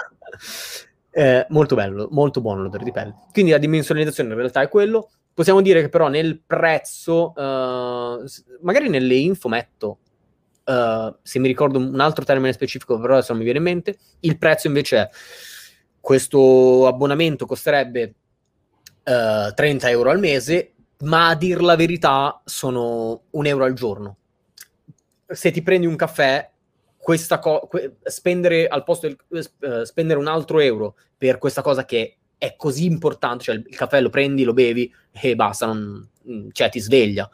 [1.12, 3.16] Eh, molto bello, molto buono l'odore di pelle.
[3.32, 5.10] Quindi la dimensionalizzazione in realtà è quello.
[5.34, 8.24] Possiamo dire che però nel prezzo, uh,
[8.62, 10.00] magari nelle info metto,
[10.66, 13.98] uh, se mi ricordo un altro termine specifico, però adesso non mi viene in mente,
[14.22, 15.10] il prezzo invece è
[16.10, 18.16] questo abbonamento costerebbe
[19.05, 23.74] uh, eh, 30 euro al mese, ma a dir la verità sono un euro al
[23.74, 24.18] giorno.
[25.28, 26.49] Se ti prendi un caffè,
[26.97, 32.18] co- que- spendere al posto del, uh, spendere un altro euro per questa cosa che
[32.39, 36.10] è così importante, cioè il, il caffè lo prendi, lo bevi e basta, non,
[36.51, 37.30] cioè ti sveglia.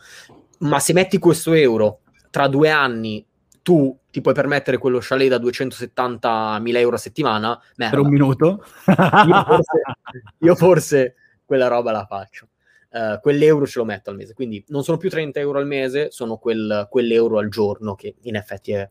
[0.60, 3.26] Ma se metti questo euro tra due anni
[3.66, 7.96] tu ti puoi permettere quello chalet da 270.000 euro a settimana, merda.
[7.96, 9.82] per un minuto, io, forse,
[10.38, 12.50] io forse, quella roba la faccio.
[12.92, 16.12] Uh, quell'euro ce lo metto al mese, quindi non sono più 30 euro al mese,
[16.12, 18.88] sono quel, quell'euro al giorno che in effetti è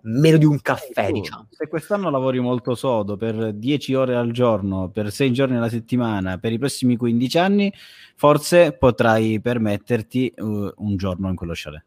[0.00, 1.46] meno di un caffè, diciamo.
[1.50, 6.38] Se quest'anno lavori molto sodo per 10 ore al giorno, per 6 giorni alla settimana,
[6.38, 7.72] per i prossimi 15 anni,
[8.16, 11.84] forse potrai permetterti uh, un giorno in quello chalet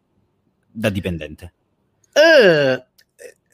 [0.72, 1.56] da dipendente.
[2.12, 2.86] Eh,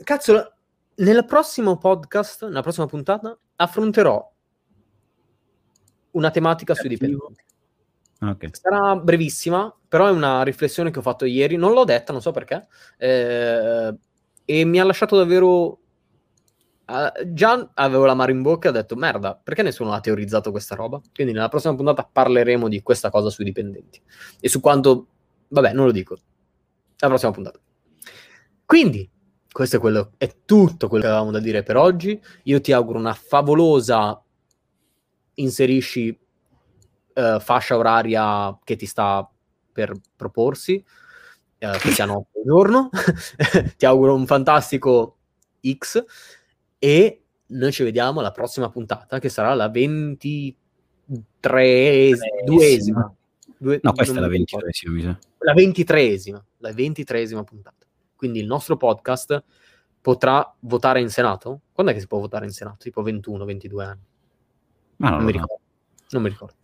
[0.03, 0.53] cazzo,
[0.95, 4.31] nel prossimo podcast, nella prossima puntata, affronterò
[6.11, 7.43] una tematica sui dipendenti.
[8.19, 8.49] Okay.
[8.53, 11.57] Sarà brevissima, però è una riflessione che ho fatto ieri.
[11.57, 12.67] Non l'ho detta, non so perché.
[12.97, 13.93] Eh,
[14.45, 15.79] e mi ha lasciato davvero.
[16.87, 20.51] Uh, già avevo la mano in bocca e ho detto: merda, perché nessuno ha teorizzato
[20.51, 21.01] questa roba?
[21.13, 24.01] Quindi nella prossima puntata parleremo di questa cosa sui dipendenti
[24.39, 25.07] e su quanto.
[25.47, 26.17] Vabbè, non lo dico.
[26.99, 27.59] La prossima puntata.
[28.65, 29.09] Quindi,
[29.51, 32.19] questo è, quello, è tutto quello che avevamo da dire per oggi.
[32.43, 34.21] Io ti auguro una favolosa
[35.35, 36.17] inserisci
[37.13, 39.29] uh, fascia oraria che ti sta
[39.71, 40.83] per proporsi,
[41.59, 42.89] uh, che sia notte giorno.
[43.77, 45.17] ti auguro un fantastico
[45.77, 46.03] X
[46.77, 50.57] e noi ci vediamo alla prossima puntata che sarà la 23esima.
[53.57, 55.17] no, questa è la 23esima.
[55.39, 57.84] La 23esima, la 23esima puntata.
[58.25, 59.43] Quindi il nostro podcast
[60.01, 61.61] potrà votare in Senato?
[61.71, 62.77] Quando è che si può votare in Senato?
[62.79, 64.01] Tipo 21, 22 anni.
[64.95, 65.59] Ma non, non mi ricordo.
[66.09, 66.55] Non mi ricordo.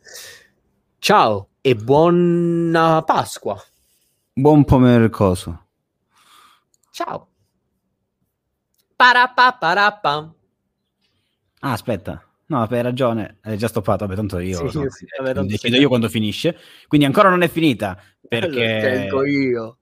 [0.97, 3.63] Ciao e buona Pasqua.
[4.33, 5.67] Buon pomeriggio.
[6.89, 7.29] Ciao.
[8.95, 10.33] Parappa, parappa.
[11.59, 12.25] Ah, aspetta.
[12.47, 15.77] No, hai ragione, hai già stoppato, vabbè, tanto io sì, so, sì, vabbè, tanto decido
[15.77, 16.57] io quando finisce.
[16.87, 19.07] Quindi ancora non è finita, perché...
[19.07, 19.75] Allora, io.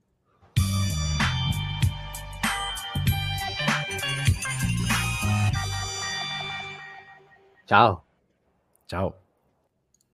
[7.69, 8.03] Ciao.
[8.87, 9.13] Ciao.